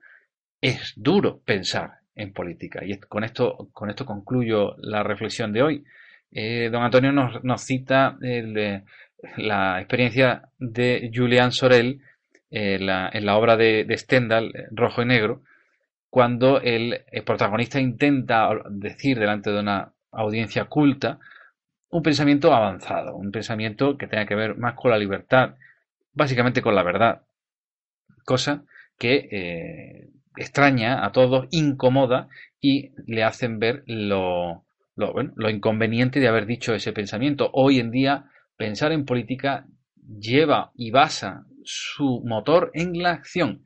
es 0.61 0.93
duro 0.95 1.41
pensar 1.43 1.99
en 2.15 2.31
política. 2.31 2.85
Y 2.85 2.97
con 2.99 3.25
esto, 3.25 3.69
con 3.73 3.89
esto 3.89 4.05
concluyo 4.05 4.75
la 4.77 5.03
reflexión 5.03 5.51
de 5.51 5.61
hoy. 5.61 5.83
Eh, 6.31 6.69
don 6.71 6.83
Antonio 6.83 7.11
nos, 7.11 7.43
nos 7.43 7.61
cita 7.63 8.17
eh, 8.21 8.81
la 9.35 9.79
experiencia 9.79 10.43
de 10.57 11.11
Julian 11.13 11.51
Sorel 11.51 11.99
eh, 12.49 12.79
la, 12.79 13.09
en 13.11 13.25
la 13.25 13.35
obra 13.35 13.57
de, 13.57 13.85
Stendhal, 13.97 14.53
Rojo 14.71 15.01
y 15.01 15.05
Negro, 15.05 15.41
cuando 16.09 16.61
el 16.61 17.03
protagonista 17.25 17.79
intenta 17.79 18.49
decir 18.69 19.19
delante 19.19 19.51
de 19.51 19.59
una 19.59 19.91
audiencia 20.11 20.65
culta 20.65 21.19
un 21.91 22.03
pensamiento 22.03 22.53
avanzado, 22.53 23.15
un 23.15 23.31
pensamiento 23.31 23.97
que 23.97 24.07
tenga 24.07 24.25
que 24.25 24.35
ver 24.35 24.57
más 24.57 24.75
con 24.75 24.91
la 24.91 24.97
libertad, 24.97 25.55
básicamente 26.13 26.61
con 26.61 26.73
la 26.73 26.83
verdad, 26.83 27.23
cosa 28.25 28.63
que 28.97 29.27
eh, 29.31 30.09
extraña 30.37 31.05
a 31.05 31.11
todos, 31.11 31.47
incomoda 31.51 32.29
y 32.59 32.91
le 33.05 33.23
hacen 33.23 33.59
ver 33.59 33.83
lo, 33.87 34.65
lo, 34.95 35.13
lo 35.35 35.49
inconveniente 35.49 36.19
de 36.19 36.27
haber 36.27 36.45
dicho 36.45 36.73
ese 36.73 36.93
pensamiento. 36.93 37.49
Hoy 37.53 37.79
en 37.79 37.91
día, 37.91 38.25
pensar 38.55 38.91
en 38.91 39.05
política 39.05 39.65
lleva 40.19 40.71
y 40.75 40.91
basa 40.91 41.45
su 41.63 42.21
motor 42.25 42.71
en 42.73 43.01
la 43.01 43.11
acción, 43.11 43.65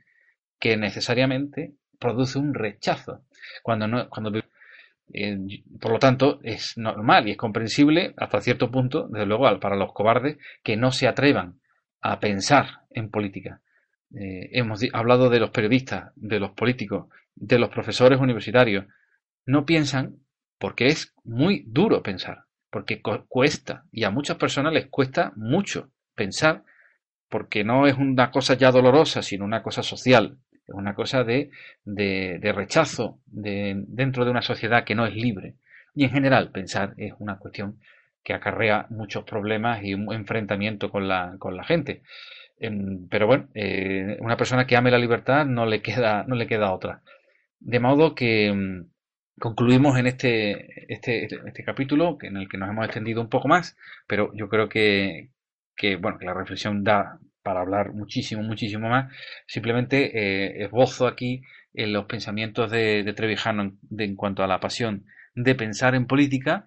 que 0.59 0.77
necesariamente 0.77 1.73
produce 1.99 2.39
un 2.39 2.53
rechazo. 2.53 3.21
Cuando, 3.61 3.87
no, 3.87 4.09
cuando 4.09 4.31
por 5.79 5.91
lo 5.91 5.99
tanto, 5.99 6.39
es 6.43 6.77
normal 6.77 7.27
y 7.27 7.31
es 7.31 7.37
comprensible 7.37 8.13
hasta 8.17 8.41
cierto 8.41 8.71
punto, 8.71 9.07
desde 9.07 9.25
luego, 9.25 9.59
para 9.59 9.75
los 9.75 9.93
cobardes 9.93 10.37
que 10.63 10.77
no 10.77 10.91
se 10.91 11.07
atrevan 11.07 11.59
a 12.01 12.19
pensar 12.19 12.81
en 12.89 13.09
política. 13.09 13.61
Eh, 14.13 14.49
hemos 14.53 14.81
hablado 14.93 15.29
de 15.29 15.39
los 15.39 15.51
periodistas, 15.51 16.11
de 16.15 16.39
los 16.39 16.51
políticos, 16.51 17.07
de 17.35 17.59
los 17.59 17.69
profesores 17.69 18.19
universitarios. 18.19 18.85
No 19.45 19.65
piensan 19.65 20.17
porque 20.57 20.87
es 20.87 21.13
muy 21.23 21.63
duro 21.67 22.01
pensar, 22.01 22.45
porque 22.69 23.01
cuesta 23.01 23.85
y 23.91 24.03
a 24.03 24.11
muchas 24.11 24.37
personas 24.37 24.73
les 24.73 24.87
cuesta 24.87 25.33
mucho 25.35 25.91
pensar 26.15 26.63
porque 27.29 27.63
no 27.63 27.87
es 27.87 27.97
una 27.97 28.31
cosa 28.31 28.53
ya 28.53 28.71
dolorosa, 28.71 29.21
sino 29.21 29.45
una 29.45 29.61
cosa 29.61 29.83
social 29.83 30.37
es 30.67 30.73
una 30.73 30.95
cosa 30.95 31.23
de, 31.23 31.51
de, 31.83 32.51
rechazo 32.53 33.19
de, 33.25 33.83
dentro 33.87 34.25
de 34.25 34.31
una 34.31 34.41
sociedad 34.41 34.83
que 34.83 34.95
no 34.95 35.05
es 35.05 35.15
libre. 35.15 35.55
Y 35.93 36.05
en 36.05 36.11
general, 36.11 36.51
pensar 36.51 36.93
es 36.97 37.13
una 37.19 37.37
cuestión 37.37 37.79
que 38.23 38.33
acarrea 38.33 38.87
muchos 38.89 39.23
problemas 39.23 39.83
y 39.83 39.93
un 39.93 40.11
enfrentamiento 40.11 40.89
con 40.89 41.07
la, 41.07 41.35
con 41.39 41.55
la 41.55 41.63
gente. 41.63 42.01
Em, 42.57 43.07
pero 43.09 43.27
bueno, 43.27 43.49
eh, 43.53 44.17
una 44.21 44.37
persona 44.37 44.65
que 44.65 44.75
ame 44.75 44.91
la 44.91 44.97
libertad 44.97 45.45
no 45.45 45.65
le 45.65 45.81
queda, 45.81 46.23
no 46.27 46.35
le 46.35 46.47
queda 46.47 46.73
otra. 46.73 47.01
De 47.59 47.79
modo 47.79 48.15
que 48.15 48.47
em, 48.47 48.87
concluimos 49.39 49.97
en 49.97 50.07
este, 50.07 50.93
este, 50.93 51.25
este 51.25 51.63
capítulo 51.63 52.17
en 52.21 52.37
el 52.37 52.49
que 52.49 52.57
nos 52.57 52.69
hemos 52.69 52.85
extendido 52.85 53.21
un 53.21 53.29
poco 53.29 53.47
más, 53.47 53.77
pero 54.07 54.31
yo 54.33 54.49
creo 54.49 54.69
que, 54.69 55.29
que 55.75 55.97
bueno, 55.97 56.17
que 56.17 56.25
la 56.25 56.33
reflexión 56.33 56.83
da 56.83 57.19
para 57.45 57.61
hablar 57.61 57.93
muchísimo, 57.93 58.41
muchísimo 58.41 58.89
más. 58.89 59.13
Simplemente 59.45 59.97
eh, 60.17 60.63
esbozo 60.63 61.05
aquí 61.05 61.43
en 61.75 61.93
los 61.93 62.05
pensamientos 62.05 62.71
de, 62.71 63.13
Trevijano 63.15 63.77
en, 63.99 64.15
cuanto 64.15 64.43
a 64.43 64.47
la 64.47 64.59
pasión 64.59 65.05
de 65.35 65.53
pensar 65.53 65.93
en 65.93 66.07
política 66.07 66.65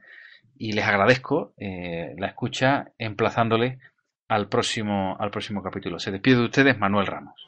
y 0.57 0.73
les 0.73 0.85
agradezco 0.85 1.53
eh, 1.59 2.14
la 2.17 2.29
escucha 2.29 2.93
emplazándole 2.97 3.81
al 4.29 4.49
próximo, 4.49 5.17
al 5.19 5.33
próximo 5.33 5.64
capítulo. 5.64 5.99
Se 5.99 6.12
despide 6.12 6.37
de 6.37 6.45
ustedes 6.45 6.79
Manuel 6.79 7.07
Ramos. 7.07 7.48